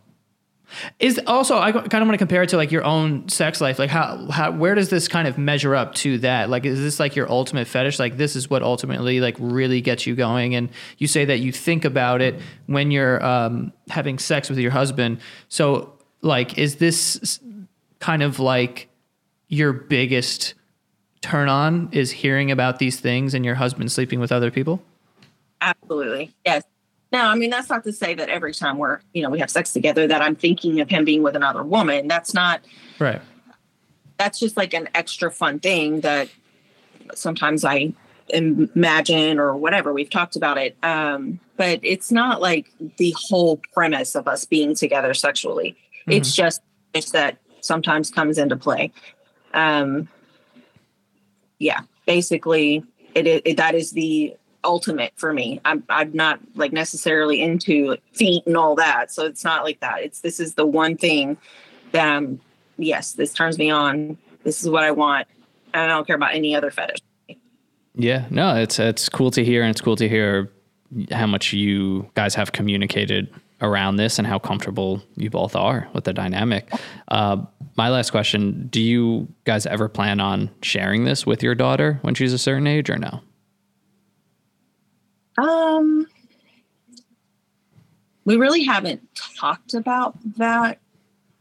is 1.00 1.20
also 1.28 1.58
I 1.58 1.72
kind 1.72 1.96
of 1.96 2.08
want 2.08 2.12
to 2.12 2.18
compare 2.18 2.44
it 2.44 2.50
to 2.50 2.58
like 2.58 2.72
your 2.72 2.84
own 2.84 3.28
sex 3.30 3.62
life. 3.62 3.80
Like 3.80 3.90
how 3.90 4.30
how 4.30 4.52
where 4.52 4.76
does 4.76 4.90
this 4.90 5.08
kind 5.08 5.28
of 5.28 5.38
measure 5.38 5.76
up 5.76 5.96
to 5.96 6.18
that? 6.20 6.50
Like 6.50 6.66
is 6.66 6.80
this 6.80 7.00
like 7.00 7.16
your 7.16 7.30
ultimate 7.30 7.68
fetish? 7.68 8.00
Like 8.00 8.18
this 8.18 8.36
is 8.36 8.50
what 8.50 8.64
ultimately 8.64 9.20
like 9.20 9.36
really 9.40 9.82
gets 9.82 10.06
you 10.06 10.16
going. 10.16 10.56
And 10.56 10.70
you 10.98 11.08
say 11.08 11.26
that 11.26 11.40
you 11.40 11.52
think 11.52 11.86
about 11.86 12.22
it 12.22 12.40
when 12.68 12.92
you're 12.92 13.24
um, 13.26 13.74
having 13.90 14.20
sex 14.20 14.50
with 14.50 14.60
your 14.60 14.72
husband. 14.72 15.20
So 15.48 15.94
like 16.22 16.58
is 16.58 16.78
this 16.78 17.40
kind 18.00 18.24
of 18.24 18.40
like 18.40 18.90
your 19.48 19.74
biggest 19.74 20.54
turn 21.22 21.50
on 21.50 21.90
is 21.92 22.12
hearing 22.12 22.52
about 22.52 22.80
these 22.80 23.00
things 23.00 23.34
and 23.34 23.44
your 23.44 23.56
husband 23.56 23.92
sleeping 23.92 24.20
with 24.20 24.32
other 24.32 24.52
people? 24.52 24.82
Absolutely. 25.62 26.34
Yes. 26.46 26.64
Now, 27.12 27.30
I 27.32 27.36
mean, 27.36 27.50
that's 27.50 27.70
not 27.70 27.84
to 27.86 27.92
say 27.92 28.14
that 28.14 28.30
every 28.30 28.54
time 28.54 28.78
we're, 28.78 29.00
you 29.14 29.24
know, 29.24 29.30
we 29.30 29.40
have 29.40 29.50
sex 29.50 29.74
together 29.74 30.08
that 30.08 30.22
I'm 30.22 30.36
thinking 30.36 30.80
of 30.80 30.90
him 30.90 31.06
being 31.06 31.24
with 31.24 31.36
another 31.36 31.64
woman. 31.64 32.08
That's 32.08 32.34
not 32.34 32.62
right. 33.00 33.22
That's 34.18 34.40
just 34.40 34.58
like 34.58 34.74
an 34.74 34.90
extra 34.94 35.32
fun 35.32 35.60
thing 35.60 36.02
that 36.02 36.30
sometimes 37.16 37.66
I 37.66 37.94
imagine 38.30 39.40
or 39.40 39.56
whatever. 39.56 39.94
We've 39.94 40.10
talked 40.10 40.36
about 40.36 40.58
it. 40.58 40.78
Um, 40.84 41.40
but 41.58 41.80
it's 41.84 42.12
not 42.12 42.42
like 42.42 42.72
the 42.98 43.16
whole 43.18 43.60
premise 43.74 44.16
of 44.16 44.28
us 44.28 44.46
being 44.46 44.76
together 44.76 45.14
sexually. 45.14 45.72
Mm-hmm. 45.72 46.12
It's 46.12 46.36
just 46.36 46.62
it's 46.94 47.12
that 47.12 47.38
sometimes 47.62 48.12
comes 48.12 48.38
into 48.38 48.56
play. 48.56 48.92
Um, 49.54 50.08
yeah, 51.60 51.82
basically, 52.06 52.84
it, 53.16 53.28
it 53.28 53.58
that 53.58 53.76
is 53.76 53.92
the 53.92 54.36
ultimate 54.64 55.14
for 55.16 55.34
me. 55.34 55.62
I'm 55.66 55.84
I'm 55.90 56.12
not 56.14 56.40
like 56.56 56.72
necessarily 56.72 57.42
into 57.42 57.98
feet 58.14 58.44
and 58.46 58.58
all 58.58 58.76
that. 58.76 59.12
So 59.12 59.26
it's 59.26 59.44
not 59.44 59.64
like 59.64 59.80
that. 59.80 60.02
It's 60.02 60.22
this 60.22 60.40
is 60.40 60.56
the 60.56 60.66
one 60.66 60.98
thing 60.98 61.38
that 61.92 62.08
I'm 62.08 62.40
yes, 62.78 63.14
this 63.14 63.34
turns 63.34 63.58
me 63.58 63.70
on. 63.70 64.18
This 64.44 64.62
is 64.62 64.70
what 64.70 64.84
I 64.84 64.92
want. 64.92 65.28
And 65.74 65.84
I 65.84 65.88
don't 65.88 66.08
care 66.08 66.16
about 66.16 66.34
any 66.34 66.56
other 66.56 66.72
fetish. 66.72 67.00
Yeah, 67.96 68.26
no, 68.30 68.56
it's 68.56 68.80
it's 68.80 69.10
cool 69.10 69.32
to 69.32 69.44
hear 69.44 69.62
and 69.62 69.72
it's 69.72 69.82
cool 69.82 69.96
to 69.98 70.08
hear 70.08 70.52
how 71.12 71.28
much 71.28 71.54
you 71.54 72.10
guys 72.16 72.34
have 72.36 72.52
communicated 72.52 73.30
around 73.62 73.98
this 73.98 74.18
and 74.18 74.28
how 74.28 74.40
comfortable 74.40 75.02
you 75.16 75.30
both 75.30 75.56
are 75.56 75.88
with 75.94 76.06
the 76.06 76.14
dynamic. 76.14 76.72
Uh, 77.10 77.38
my 77.76 77.90
last 77.90 78.12
question 78.12 78.68
Do 78.70 78.82
you 78.82 79.28
guys 79.44 79.66
ever 79.66 79.90
plan 79.90 80.20
on 80.20 80.50
sharing 80.62 81.06
this 81.06 81.26
with 81.26 81.44
your 81.44 81.56
daughter 81.56 82.00
when 82.02 82.16
she's 82.16 82.34
a 82.34 82.38
certain 82.38 82.68
age 82.68 82.90
or 82.90 82.98
no? 82.98 83.22
Um, 85.40 86.08
we 88.26 88.36
really 88.38 88.64
haven't 88.64 89.02
talked 89.16 89.74
about 89.74 90.16
that. 90.38 90.80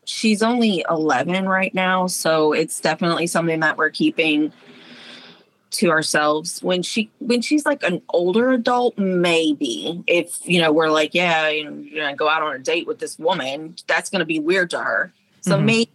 She's 0.05 0.43
only 0.43 0.85
11 0.89 1.47
right 1.47 1.75
now, 1.75 2.07
so 2.07 2.53
it's 2.53 2.81
definitely 2.81 3.27
something 3.27 3.61
that 3.61 3.77
we're 3.77 3.91
keeping 3.91 4.53
to 5.71 5.91
ourselves 5.91 6.63
when 6.63 6.83
she 6.83 7.11
when 7.19 7.43
she's 7.43 7.67
like 7.67 7.83
an 7.83 8.01
older 8.09 8.53
adult 8.53 8.97
maybe 8.97 10.03
if 10.07 10.39
you 10.49 10.61
know 10.61 10.73
we're 10.73 10.89
like 10.89 11.15
yeah 11.15 11.49
you 11.49 11.65
know 11.65 11.77
you're 11.77 12.05
gonna 12.05 12.17
go 12.17 12.27
out 12.27 12.43
on 12.43 12.55
a 12.55 12.59
date 12.59 12.87
with 12.87 12.99
this 12.99 13.19
woman 13.19 13.77
that's 13.87 14.09
gonna 14.09 14.25
be 14.25 14.39
weird 14.39 14.71
to 14.71 14.79
her 14.79 15.13
so 15.43 15.57
mm-hmm. 15.57 15.67
maybe 15.67 15.93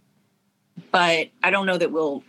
but 0.92 1.28
i 1.42 1.50
don't 1.50 1.66
know 1.66 1.76
that 1.76 1.90
we'll 1.90 2.22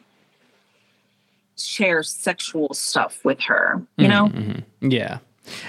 share 1.55 2.01
sexual 2.01 2.73
stuff 2.73 3.23
with 3.23 3.39
her 3.41 3.79
you 3.97 4.07
know 4.07 4.27
mm-hmm. 4.29 4.89
yeah 4.89 5.19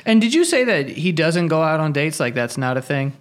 and 0.04 0.20
did 0.20 0.34
you 0.34 0.44
say 0.44 0.64
that 0.64 0.88
he 0.88 1.12
doesn't 1.12 1.48
go 1.48 1.62
out 1.62 1.80
on 1.80 1.92
dates? 1.92 2.20
Like 2.20 2.34
that's 2.34 2.58
not 2.58 2.76
a 2.76 2.82
thing? 2.82 3.12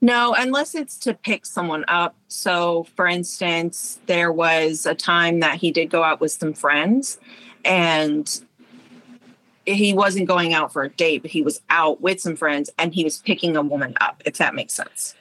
No, 0.00 0.34
unless 0.38 0.74
it's 0.74 0.96
to 0.98 1.14
pick 1.14 1.44
someone 1.44 1.84
up. 1.88 2.14
So, 2.28 2.86
for 2.94 3.06
instance, 3.06 3.98
there 4.06 4.30
was 4.30 4.86
a 4.86 4.94
time 4.94 5.40
that 5.40 5.56
he 5.56 5.72
did 5.72 5.90
go 5.90 6.04
out 6.04 6.20
with 6.20 6.30
some 6.30 6.52
friends 6.52 7.18
and 7.64 8.40
he 9.66 9.92
wasn't 9.92 10.28
going 10.28 10.54
out 10.54 10.72
for 10.72 10.84
a 10.84 10.88
date, 10.88 11.22
but 11.22 11.30
he 11.30 11.42
was 11.42 11.60
out 11.68 12.00
with 12.00 12.20
some 12.20 12.36
friends 12.36 12.70
and 12.78 12.94
he 12.94 13.02
was 13.02 13.18
picking 13.18 13.56
a 13.56 13.62
woman 13.62 13.94
up, 14.00 14.22
if 14.24 14.38
that 14.38 14.54
makes 14.54 14.72
sense. 14.72 15.14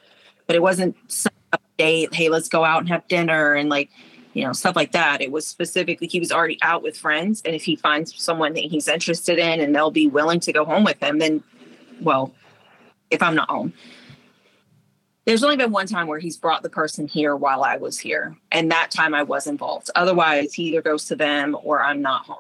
But 0.46 0.56
it 0.56 0.62
wasn't 0.62 0.96
some 1.12 1.34
date, 1.78 2.14
hey, 2.14 2.30
let's 2.30 2.48
go 2.48 2.64
out 2.64 2.80
and 2.80 2.90
have 2.90 3.08
dinner 3.08 3.54
and 3.54 3.70
like, 3.70 3.90
you 4.38 4.46
know, 4.46 4.54
stuff 4.54 4.76
like 4.76 4.92
that. 4.92 5.20
It 5.20 5.32
was 5.32 5.48
specifically 5.48 6.06
he 6.06 6.20
was 6.20 6.32
already 6.32 6.60
out 6.62 6.84
with 6.84 6.96
friends. 6.96 7.42
And 7.44 7.56
if 7.56 7.64
he 7.64 7.76
finds 7.76 8.22
someone 8.22 8.54
that 8.54 8.66
he's 8.66 8.88
interested 8.88 9.40
in 9.40 9.60
and 9.60 9.74
they'll 9.74 9.90
be 9.90 10.06
willing 10.06 10.40
to 10.42 10.54
go 10.54 10.64
home 10.64 10.84
with 10.84 11.02
him, 11.02 11.18
then 11.18 11.44
well, 12.02 12.36
if 13.10 13.24
I'm 13.24 13.34
not 13.34 13.50
home. 13.50 13.74
There's 15.26 15.44
only 15.44 15.58
been 15.58 15.72
one 15.72 15.88
time 15.88 16.06
where 16.06 16.20
he's 16.20 16.38
brought 16.38 16.62
the 16.62 16.70
person 16.70 17.08
here 17.08 17.36
while 17.36 17.64
I 17.64 17.78
was 17.78 17.98
here. 17.98 18.38
And 18.52 18.72
that 18.72 18.92
time 18.92 19.16
I 19.16 19.24
was 19.24 19.48
involved. 19.48 19.90
Otherwise, 19.96 20.54
he 20.54 20.66
either 20.66 20.84
goes 20.84 21.06
to 21.06 21.16
them 21.16 21.58
or 21.64 21.84
I'm 21.84 22.02
not 22.04 22.26
home. 22.26 22.38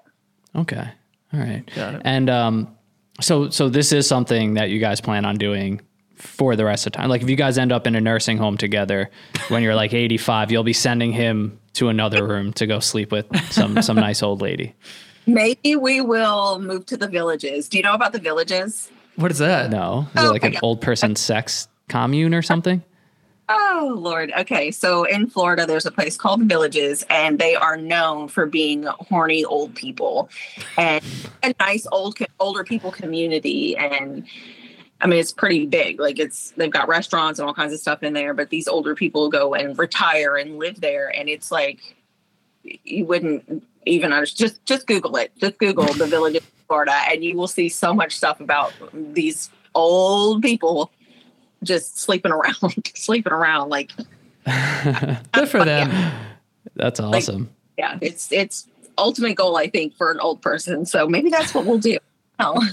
Okay. 0.56 0.88
All 1.34 1.40
right. 1.40 1.64
Got 1.76 1.96
it. 1.96 2.02
And 2.06 2.30
um, 2.30 2.78
so 3.22 3.50
so 3.50 3.70
this 3.70 3.92
is 3.92 4.08
something 4.08 4.54
that 4.54 4.70
you 4.70 4.80
guys 4.80 5.02
plan 5.02 5.26
on 5.26 5.38
doing 5.38 5.82
for 6.18 6.56
the 6.56 6.66
rest 6.66 6.86
of 6.88 6.94
the 6.94 6.98
time. 6.98 7.10
Like 7.10 7.22
if 7.22 7.30
you 7.30 7.36
guys 7.36 7.58
end 7.58 7.72
up 7.72 7.88
in 7.88 7.96
a 7.96 8.02
nursing 8.02 8.38
home 8.38 8.58
together 8.58 9.10
when 9.50 9.64
you're 9.64 9.76
like 9.76 9.94
85, 9.94 10.52
you'll 10.52 10.64
be 10.64 10.74
sending 10.74 11.12
him 11.12 11.60
to 11.74 11.90
another 11.90 12.26
room 12.28 12.54
to 12.54 12.66
go 12.66 12.80
sleep 12.80 13.12
with 13.12 13.26
some 13.52 13.82
some 13.82 13.98
nice 13.98 14.24
old 14.24 14.42
lady. 14.42 14.74
Maybe 15.26 15.76
we 15.76 16.02
will 16.02 16.60
move 16.60 16.86
to 16.88 16.98
the 16.98 17.08
villages. 17.08 17.68
Do 17.70 17.78
you 17.78 17.84
know 17.84 17.94
about 17.94 18.14
the 18.14 18.20
villages? 18.20 18.90
What 19.16 19.32
is 19.32 19.40
that? 19.40 19.70
No, 19.70 20.08
is 20.16 20.24
it 20.24 20.28
Oh 20.28 20.32
like 20.32 20.44
an 20.44 20.54
God. 20.54 20.60
old 20.64 20.82
person 20.82 21.16
sex 21.16 21.68
commune 21.90 22.34
or 22.34 22.42
something? 22.42 22.84
Oh 23.50 23.94
Lord. 23.98 24.32
Okay. 24.38 24.72
So 24.72 25.06
in 25.06 25.28
Florida, 25.28 25.66
there's 25.66 25.86
a 25.86 25.92
place 25.92 26.18
called 26.18 26.42
the 26.42 26.46
Villages, 26.46 27.06
and 27.10 27.40
they 27.40 27.56
are 27.56 27.78
known 27.78 28.28
for 28.28 28.46
being 28.46 28.84
horny 28.84 29.46
old 29.46 29.74
people 29.74 30.30
and 30.78 31.02
a 31.44 31.54
nice 31.60 31.88
old 31.92 32.18
older 32.42 32.64
people 32.66 32.92
community. 32.92 33.78
And 33.78 34.26
I 35.00 35.08
mean, 35.08 35.20
it's 35.20 35.32
pretty 35.32 35.66
big. 35.66 36.00
Like 36.00 36.20
it's 36.20 36.52
they've 36.52 36.72
got 36.72 36.88
restaurants 36.88 37.40
and 37.40 37.48
all 37.48 37.54
kinds 37.54 37.74
of 37.74 37.80
stuff 37.80 38.04
in 38.04 38.14
there. 38.14 38.34
But 38.34 38.50
these 38.50 38.68
older 38.68 38.96
people 38.96 39.30
go 39.30 39.54
and 39.54 39.78
retire 39.78 40.38
and 40.38 40.58
live 40.58 40.82
there, 40.82 41.10
and 41.16 41.30
it's 41.30 41.52
like 41.52 41.96
you 42.64 43.06
wouldn't 43.06 43.64
even 43.86 44.12
understand. 44.12 44.50
Just 44.50 44.66
just 44.66 44.88
Google 44.88 45.16
it. 45.18 45.32
Just 45.38 45.58
Google 45.60 45.86
the 45.94 46.08
village 46.08 46.36
of 46.36 46.44
Florida, 46.68 47.00
and 47.10 47.24
you 47.24 47.38
will 47.38 47.48
see 47.48 47.70
so 47.70 47.94
much 47.94 48.18
stuff 48.18 48.40
about 48.40 48.74
these 48.94 49.50
old 49.76 50.42
people 50.42 50.92
just 51.64 52.00
sleeping 52.00 52.32
around, 52.32 52.56
sleeping 52.96 53.34
around. 53.34 53.70
Like, 53.70 53.92
Good 55.32 55.50
for 55.50 55.64
them. 55.64 56.12
That's 56.76 57.00
awesome. 57.00 57.50
yeah, 57.78 57.98
it's 58.02 58.32
it's 58.32 58.68
ultimate 58.98 59.36
goal, 59.36 59.58
I 59.58 59.70
think, 59.70 59.96
for 59.96 60.12
an 60.12 60.20
old 60.20 60.42
person. 60.42 60.86
So 60.86 61.08
maybe 61.08 61.30
that's 61.30 61.54
what 61.54 61.66
we'll 61.66 61.80
do. 61.80 61.98
Oh, 62.40 62.64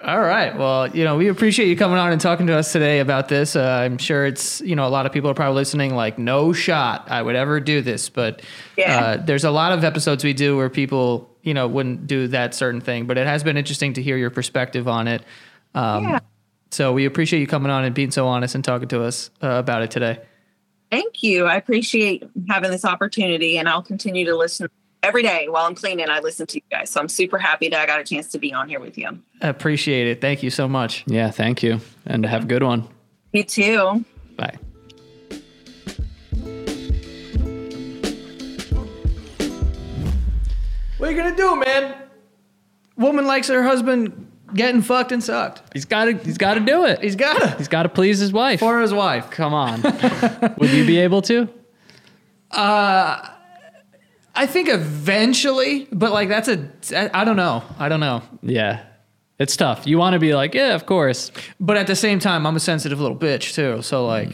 All 0.00 0.20
right. 0.20 0.56
Well, 0.56 0.88
you 0.94 1.02
know, 1.02 1.16
we 1.16 1.26
appreciate 1.26 1.66
you 1.68 1.76
coming 1.76 1.98
on 1.98 2.12
and 2.12 2.20
talking 2.20 2.46
to 2.46 2.54
us 2.56 2.70
today 2.72 3.00
about 3.00 3.28
this. 3.28 3.56
Uh, 3.56 3.62
I'm 3.84 3.98
sure 3.98 4.26
it's, 4.26 4.60
you 4.60 4.76
know, 4.76 4.86
a 4.86 4.88
lot 4.90 5.06
of 5.06 5.12
people 5.12 5.28
are 5.28 5.34
probably 5.34 5.56
listening 5.56 5.92
like, 5.96 6.18
no 6.18 6.52
shot 6.52 7.10
I 7.10 7.20
would 7.20 7.34
ever 7.34 7.58
do 7.58 7.82
this. 7.82 8.08
But 8.08 8.42
Yeah. 8.76 9.00
uh, 9.00 9.16
there's 9.16 9.42
a 9.42 9.50
lot 9.50 9.72
of 9.72 9.82
episodes 9.82 10.22
we 10.22 10.34
do 10.34 10.56
where 10.56 10.70
people, 10.70 11.28
you 11.42 11.52
know, 11.52 11.66
wouldn't 11.66 12.06
do 12.06 12.28
that 12.28 12.54
certain 12.54 12.80
thing. 12.80 13.06
But 13.06 13.18
it 13.18 13.26
has 13.26 13.42
been 13.42 13.56
interesting 13.56 13.92
to 13.94 14.02
hear 14.02 14.16
your 14.16 14.30
perspective 14.30 14.86
on 14.86 15.08
it. 15.08 15.22
Um, 15.74 16.04
Yeah. 16.04 16.18
So 16.70 16.92
we 16.92 17.04
appreciate 17.04 17.40
you 17.40 17.46
coming 17.48 17.70
on 17.72 17.84
and 17.84 17.92
being 17.94 18.12
so 18.12 18.28
honest 18.28 18.54
and 18.54 18.62
talking 18.62 18.88
to 18.88 19.02
us 19.02 19.30
uh, 19.42 19.48
about 19.48 19.82
it 19.82 19.90
today. 19.90 20.20
thank 20.92 21.22
you. 21.22 21.44
I 21.44 21.56
appreciate 21.56 22.22
having 22.48 22.70
this 22.70 22.84
opportunity, 22.84 23.58
and 23.58 23.68
I'll 23.68 23.82
continue 23.82 24.24
to 24.26 24.34
listen 24.36 24.68
every 25.02 25.22
day 25.22 25.48
while 25.48 25.66
I'm 25.66 25.74
cleaning. 25.74 26.08
I 26.10 26.20
listen 26.20 26.46
to 26.46 26.56
you 26.56 26.62
guys, 26.70 26.90
so 26.90 27.00
I'm 27.00 27.08
super 27.08 27.38
happy 27.38 27.68
that 27.68 27.80
I 27.80 27.86
got 27.86 28.00
a 28.00 28.04
chance 28.04 28.28
to 28.28 28.38
be 28.38 28.52
on 28.52 28.68
here 28.68 28.80
with 28.80 28.98
you. 28.98 29.18
Appreciate 29.40 30.06
it. 30.06 30.20
Thank 30.20 30.42
you 30.42 30.50
so 30.50 30.68
much. 30.68 31.04
Yeah, 31.06 31.30
thank 31.30 31.62
you. 31.62 31.80
And 32.06 32.24
have 32.26 32.44
a 32.44 32.46
good 32.46 32.62
one. 32.62 32.88
You 33.32 33.44
too. 33.44 34.04
Bye. 34.36 34.56
What 40.98 41.08
are 41.08 41.12
you 41.12 41.16
going 41.16 41.30
to 41.30 41.36
do, 41.36 41.56
man? 41.56 41.94
Woman 42.96 43.26
likes 43.26 43.48
her 43.48 43.62
husband 43.62 44.26
getting 44.54 44.82
fucked 44.82 45.12
and 45.12 45.22
sucked. 45.22 45.62
He's 45.72 45.84
got 45.84 46.06
to 46.06 46.14
he's 46.14 46.38
got 46.38 46.54
to 46.54 46.60
do 46.60 46.84
it. 46.84 47.00
He's 47.00 47.14
got 47.14 47.38
to. 47.40 47.56
He's 47.56 47.68
got 47.68 47.84
to 47.84 47.88
please 47.88 48.18
his 48.18 48.32
wife. 48.32 48.60
For 48.60 48.80
his 48.80 48.92
wife. 48.92 49.30
Come 49.30 49.54
on. 49.54 49.82
Would 50.58 50.70
you 50.70 50.84
be 50.86 50.98
able 50.98 51.22
to? 51.22 51.48
Uh, 52.50 53.28
I 54.38 54.46
think 54.46 54.68
eventually, 54.68 55.88
but 55.90 56.12
like 56.12 56.28
that's 56.28 56.46
a 56.46 56.70
I 57.12 57.24
don't 57.24 57.36
know. 57.36 57.64
I 57.76 57.88
don't 57.88 57.98
know. 57.98 58.22
Yeah. 58.40 58.84
It's 59.40 59.56
tough. 59.56 59.84
You 59.84 59.98
want 59.98 60.14
to 60.14 60.20
be 60.20 60.32
like, 60.32 60.54
yeah, 60.54 60.76
of 60.76 60.86
course. 60.86 61.32
But 61.58 61.76
at 61.76 61.88
the 61.88 61.96
same 61.96 62.20
time, 62.20 62.46
I'm 62.46 62.54
a 62.54 62.60
sensitive 62.60 63.00
little 63.00 63.16
bitch 63.16 63.54
too. 63.54 63.82
So 63.82 64.06
like, 64.06 64.30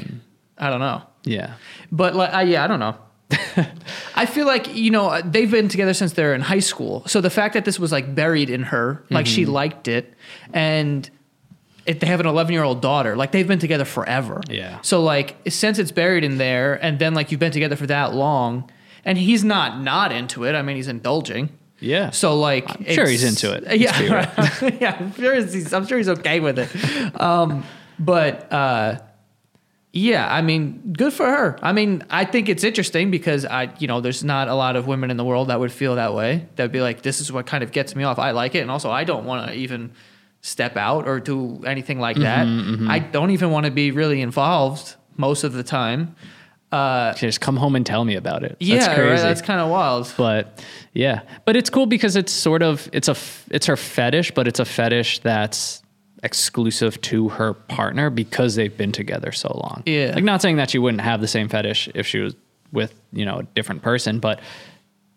I 0.59 0.69
don't 0.69 0.81
know. 0.81 1.03
Yeah. 1.25 1.55
But 1.91 2.15
like, 2.15 2.35
I, 2.35 2.43
yeah, 2.43 2.65
I 2.65 2.67
don't 2.67 2.81
know. 2.81 2.99
I 4.15 4.27
feel 4.27 4.47
like 4.47 4.75
you 4.75 4.91
know 4.91 5.23
they've 5.23 5.51
been 5.51 5.69
together 5.69 5.95
since 5.95 6.13
they're 6.13 6.35
in 6.35 6.43
high 6.43 6.61
school. 6.61 7.03
So 7.07 7.23
the 7.23 7.31
fact 7.31 7.55
that 7.55 7.65
this 7.65 7.79
was 7.79 7.91
like 7.91 8.15
buried 8.15 8.51
in 8.51 8.65
her, 8.65 9.07
like 9.09 9.25
she 9.27 9.45
mm-hmm. 9.45 9.53
liked 9.53 9.89
it, 9.89 10.13
and 10.53 11.09
it, 11.87 12.01
they 12.01 12.07
have 12.07 12.21
an 12.21 12.27
11 12.27 12.53
year 12.53 12.63
old 12.63 12.83
daughter. 12.83 13.17
Like 13.17 13.33
they've 13.33 13.49
been 13.49 13.59
together 13.59 13.87
forever. 13.87 14.43
Yeah. 14.51 14.81
So 14.83 15.03
like 15.03 15.37
since 15.49 15.79
it's 15.79 15.93
buried 15.93 16.25
in 16.25 16.37
there, 16.37 16.75
and 16.75 16.99
then 16.99 17.15
like 17.15 17.31
you've 17.31 17.41
been 17.41 17.53
together 17.53 17.77
for 17.77 17.87
that 17.87 18.13
long, 18.13 18.71
and 19.05 19.19
he's 19.19 19.45
not 19.45 19.81
not 19.81 20.13
into 20.13 20.45
it. 20.45 20.55
I 20.55 20.63
mean, 20.63 20.77
he's 20.77 20.89
indulging. 20.89 21.51
Yeah. 21.81 22.11
So 22.11 22.39
like, 22.39 22.71
I'm 22.71 22.85
sure 22.87 23.07
he's 23.07 23.25
into 23.25 23.53
it. 23.53 23.79
Yeah, 23.79 23.99
yeah. 24.81 24.97
I'm 24.99 25.13
sure 25.15 25.35
he's, 25.35 25.73
I'm 25.73 25.87
sure 25.87 25.99
he's 25.99 26.09
okay 26.09 26.41
with 26.41 26.59
it. 26.59 27.21
Um, 27.21 27.65
but 27.99 28.51
uh, 28.53 29.01
yeah, 29.93 30.33
I 30.33 30.43
mean, 30.43 30.93
good 30.97 31.13
for 31.13 31.25
her. 31.27 31.59
I 31.63 31.73
mean, 31.73 32.03
I 32.11 32.25
think 32.25 32.49
it's 32.49 32.65
interesting 32.65 33.11
because 33.11 33.45
I, 33.45 33.73
you 33.79 33.87
know, 33.87 34.01
there's 34.01 34.25
not 34.25 34.49
a 34.49 34.55
lot 34.55 34.77
of 34.77 34.87
women 34.87 35.11
in 35.11 35.17
the 35.17 35.25
world 35.25 35.49
that 35.49 35.61
would 35.61 35.73
feel 35.73 35.95
that 35.95 36.15
way. 36.15 36.49
That'd 36.57 36.73
be 36.73 36.81
like, 36.81 37.03
this 37.03 37.21
is 37.21 37.31
what 37.31 37.47
kind 37.47 37.63
of 37.63 37.71
gets 37.71 37.95
me 37.95 38.03
off. 38.03 38.19
I 38.19 38.33
like 38.33 38.55
it, 38.55 38.61
and 38.61 38.71
also 38.71 38.91
I 38.91 39.05
don't 39.05 39.25
want 39.25 39.49
to 39.49 39.55
even 39.55 39.93
step 40.41 40.77
out 40.77 41.07
or 41.07 41.21
do 41.21 41.63
anything 41.65 42.01
like 42.01 42.17
that. 42.17 42.47
Mm-hmm, 42.47 42.91
I 42.91 42.99
don't 42.99 43.31
even 43.31 43.51
want 43.51 43.67
to 43.67 43.73
be 43.73 43.93
really 43.93 44.21
involved 44.21 44.97
most 45.17 45.45
of 45.45 45.53
the 45.53 45.63
time. 45.63 46.17
Uh, 46.75 47.15
just 47.15 47.41
come 47.41 47.57
home 47.57 47.77
and 47.77 47.87
tell 47.87 48.05
me 48.05 48.17
about 48.17 48.43
it. 48.43 48.57
That's 48.59 48.61
yeah, 48.61 49.01
right, 49.01 49.17
that's 49.17 49.41
kind 49.41 49.61
of 49.61 49.71
wild. 49.71 50.13
but 50.17 50.65
yeah, 50.93 51.21
but 51.45 51.55
it's 51.55 51.71
cool 51.71 51.87
because 51.87 52.17
it's 52.17 52.33
sort 52.33 52.65
of 52.65 52.89
it's 52.93 53.07
a 53.07 53.15
it's 53.53 53.67
her 53.67 53.77
fetish, 53.77 54.33
but 54.33 54.49
it's 54.49 54.59
a 54.59 54.65
fetish 54.65 55.21
that's 55.21 55.85
exclusive 56.25 57.01
to 57.03 57.29
her 57.29 57.55
partner 57.55 58.11
because 58.11 58.57
they've 58.57 58.77
been 58.77 58.91
together 58.91 59.31
so 59.31 59.53
long. 59.63 59.85
Yeah. 59.87 60.15
like 60.17 60.25
not 60.25 60.43
saying 60.43 60.57
that 60.57 60.71
she 60.71 60.79
wouldn't 60.79 61.03
have 61.03 61.21
the 61.21 61.29
same 61.29 61.49
fetish 61.49 61.91
if 61.95 62.09
she 62.09 62.19
was 62.19 62.35
with 62.73 62.93
you 63.13 63.25
know 63.25 63.39
a 63.39 63.43
different 63.45 63.83
person, 63.83 64.19
but 64.19 64.41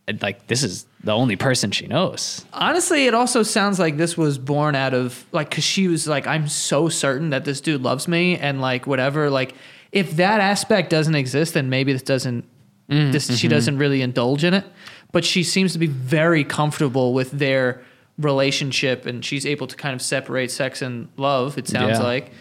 uh, 0.07 0.13
like 0.21 0.45
this 0.45 0.61
is 0.61 0.85
the 1.03 1.13
only 1.13 1.37
person 1.37 1.71
she 1.71 1.87
knows. 1.87 2.45
Honestly, 2.53 3.07
it 3.07 3.15
also 3.15 3.41
sounds 3.41 3.79
like 3.79 3.97
this 3.97 4.15
was 4.15 4.37
born 4.37 4.75
out 4.75 4.93
of 4.93 5.25
like 5.31 5.49
because 5.49 5.63
she 5.63 5.87
was 5.87 6.07
like, 6.07 6.27
I'm 6.27 6.47
so 6.47 6.87
certain 6.87 7.31
that 7.31 7.45
this 7.45 7.61
dude 7.61 7.81
loves 7.81 8.07
me 8.07 8.37
and 8.37 8.61
like 8.61 8.85
whatever. 8.85 9.31
Like, 9.31 9.55
if 9.91 10.15
that 10.17 10.39
aspect 10.41 10.89
doesn't 10.89 11.15
exist, 11.15 11.53
then 11.53 11.69
maybe 11.69 11.93
this 11.93 12.03
doesn't. 12.03 12.45
This 12.89 13.37
she 13.37 13.49
doesn't 13.49 13.77
really 13.79 14.01
indulge 14.01 14.45
in 14.45 14.53
it, 14.53 14.63
but 15.11 15.25
she 15.25 15.43
seems 15.43 15.73
to 15.73 15.79
be 15.79 15.87
very 15.87 16.45
comfortable 16.45 17.13
with 17.13 17.31
their 17.31 17.81
relationship, 18.17 19.05
and 19.05 19.23
she's 19.25 19.45
able 19.45 19.67
to 19.67 19.75
kind 19.75 19.93
of 19.93 20.01
separate 20.01 20.51
sex 20.51 20.81
and 20.81 21.09
love. 21.17 21.57
It 21.57 21.67
sounds 21.67 21.99
Yeah. 21.99 22.03
like, 22.05 22.31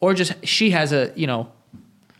or 0.00 0.14
just 0.14 0.32
she 0.46 0.70
has 0.70 0.92
a 0.92 1.12
you 1.16 1.26
know, 1.26 1.48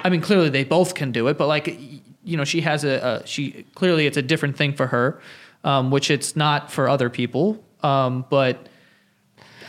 I 0.00 0.10
mean, 0.10 0.20
clearly 0.20 0.48
they 0.48 0.64
both 0.64 0.94
can 0.94 1.12
do 1.12 1.28
it, 1.28 1.38
but 1.38 1.46
like, 1.46 1.78
you 2.24 2.36
know, 2.36 2.44
she 2.44 2.60
has 2.62 2.82
a, 2.84 3.22
a 3.22 3.26
she 3.26 3.64
clearly 3.76 4.06
it's 4.06 4.16
a 4.16 4.22
different 4.22 4.56
thing 4.56 4.72
for 4.72 4.88
her, 4.88 5.20
um, 5.62 5.90
which 5.92 6.10
it's 6.10 6.34
not 6.34 6.72
for 6.72 6.88
other 6.88 7.08
people. 7.08 7.62
Um, 7.84 8.24
but 8.30 8.68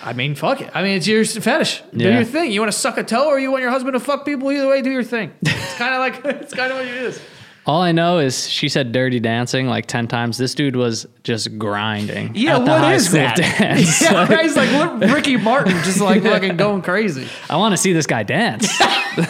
I 0.08 0.14
mean, 0.14 0.36
fuck 0.36 0.62
it. 0.62 0.72
I 0.74 0.84
mean, 0.84 0.96
it's 0.98 1.06
your 1.08 1.26
fetish. 1.26 1.82
Do 1.96 2.06
Yeah. 2.06 2.16
your 2.16 2.24
thing. 2.24 2.52
You 2.52 2.62
want 2.62 2.72
to 2.72 2.78
suck 2.78 2.98
a 2.98 3.04
toe, 3.04 3.28
or 3.28 3.38
you 3.40 3.52
want 3.52 3.62
your 3.62 3.72
husband 3.72 3.94
to 3.94 4.00
fuck 4.00 4.24
people. 4.26 4.50
Either 4.52 4.68
way, 4.68 4.82
do 4.82 4.90
your 4.90 5.04
thing. 5.04 5.32
It's 5.42 5.76
kind 5.76 5.94
of 5.94 6.00
like 6.00 6.26
it's 6.44 6.54
kind 6.54 6.72
of 6.72 6.78
what 6.78 6.88
it 6.88 6.94
is. 6.96 7.22
All 7.66 7.82
I 7.82 7.92
know 7.92 8.20
is 8.20 8.48
she 8.48 8.70
said 8.70 8.94
dirty 8.94 9.20
dancing 9.20 9.68
like 9.68 9.86
10 9.88 10.08
times. 10.08 10.38
This 10.38 10.56
dude 10.56 10.78
was 10.78 11.06
just 11.24 11.58
grinding. 11.58 12.34
Yeah, 12.34 12.56
at 12.56 12.60
the 12.64 12.72
what 12.72 12.80
high 12.80 12.94
is 12.94 13.08
school 13.08 13.20
that? 13.20 13.36
Dance. 13.60 14.02
Yeah, 14.02 14.26
guys, 14.26 14.56
like 14.56 14.70
what 14.70 15.10
Ricky 15.14 15.36
Martin, 15.36 15.74
just 15.84 16.00
like 16.00 16.24
fucking 16.24 16.56
going 16.56 16.82
crazy. 16.82 17.28
I 17.50 17.58
want 17.58 17.74
to 17.74 17.78
see 17.78 17.92
this 17.92 18.08
guy 18.08 18.24
dance, 18.24 18.70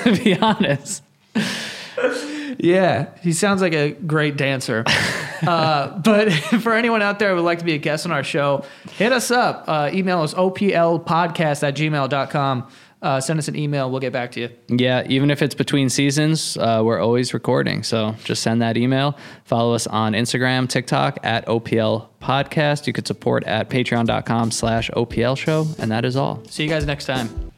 to 0.04 0.20
be 0.24 0.38
honest. 0.38 1.02
Yeah, 2.60 3.08
he 3.22 3.34
sounds 3.34 3.62
like 3.64 3.74
a 3.74 3.92
great 3.92 4.38
dancer. 4.38 4.84
Uh, 5.46 5.98
but 6.00 6.32
for 6.62 6.74
anyone 6.74 7.02
out 7.02 7.20
there 7.20 7.30
who 7.30 7.36
would 7.36 7.46
like 7.46 7.60
to 7.60 7.66
be 7.66 7.74
a 7.74 7.78
guest 7.78 8.06
on 8.06 8.12
our 8.12 8.24
show, 8.24 8.64
hit 8.92 9.12
us 9.12 9.32
up. 9.32 9.66
Uh, 9.68 9.90
email 9.94 10.22
us 10.22 10.34
oplpodcast 10.34 11.64
at 11.68 11.76
gmail.com. 11.76 12.68
Uh, 13.00 13.22
send 13.22 13.38
us 13.38 13.48
an 13.48 13.56
email. 13.56 13.92
We'll 13.92 14.00
get 14.00 14.12
back 14.12 14.32
to 14.32 14.40
you. 14.42 14.50
Yeah, 14.70 15.04
even 15.08 15.30
if 15.30 15.44
it's 15.44 15.54
between 15.54 15.90
seasons, 15.90 16.58
uh, 16.58 16.82
we're 16.84 17.00
always 17.00 17.34
recording. 17.34 17.84
So 17.84 18.16
just 18.24 18.42
send 18.42 18.62
that 18.64 18.76
email. 18.76 19.18
Follow 19.44 19.76
us 19.76 19.86
on 19.86 20.14
Instagram, 20.14 20.68
TikTok 20.68 21.20
at 21.24 21.46
OPL 21.46 22.08
Podcast. 22.22 22.88
You 22.88 22.94
could 22.94 23.06
support 23.06 23.44
at 23.44 23.70
patreon.com 23.70 24.50
slash 24.52 24.90
OPL 24.92 25.38
show. 25.38 25.68
And 25.78 25.92
that 25.92 26.06
is 26.06 26.16
all. 26.16 26.44
See 26.50 26.64
you 26.64 26.70
guys 26.70 26.86
next 26.86 27.06
time. 27.06 27.52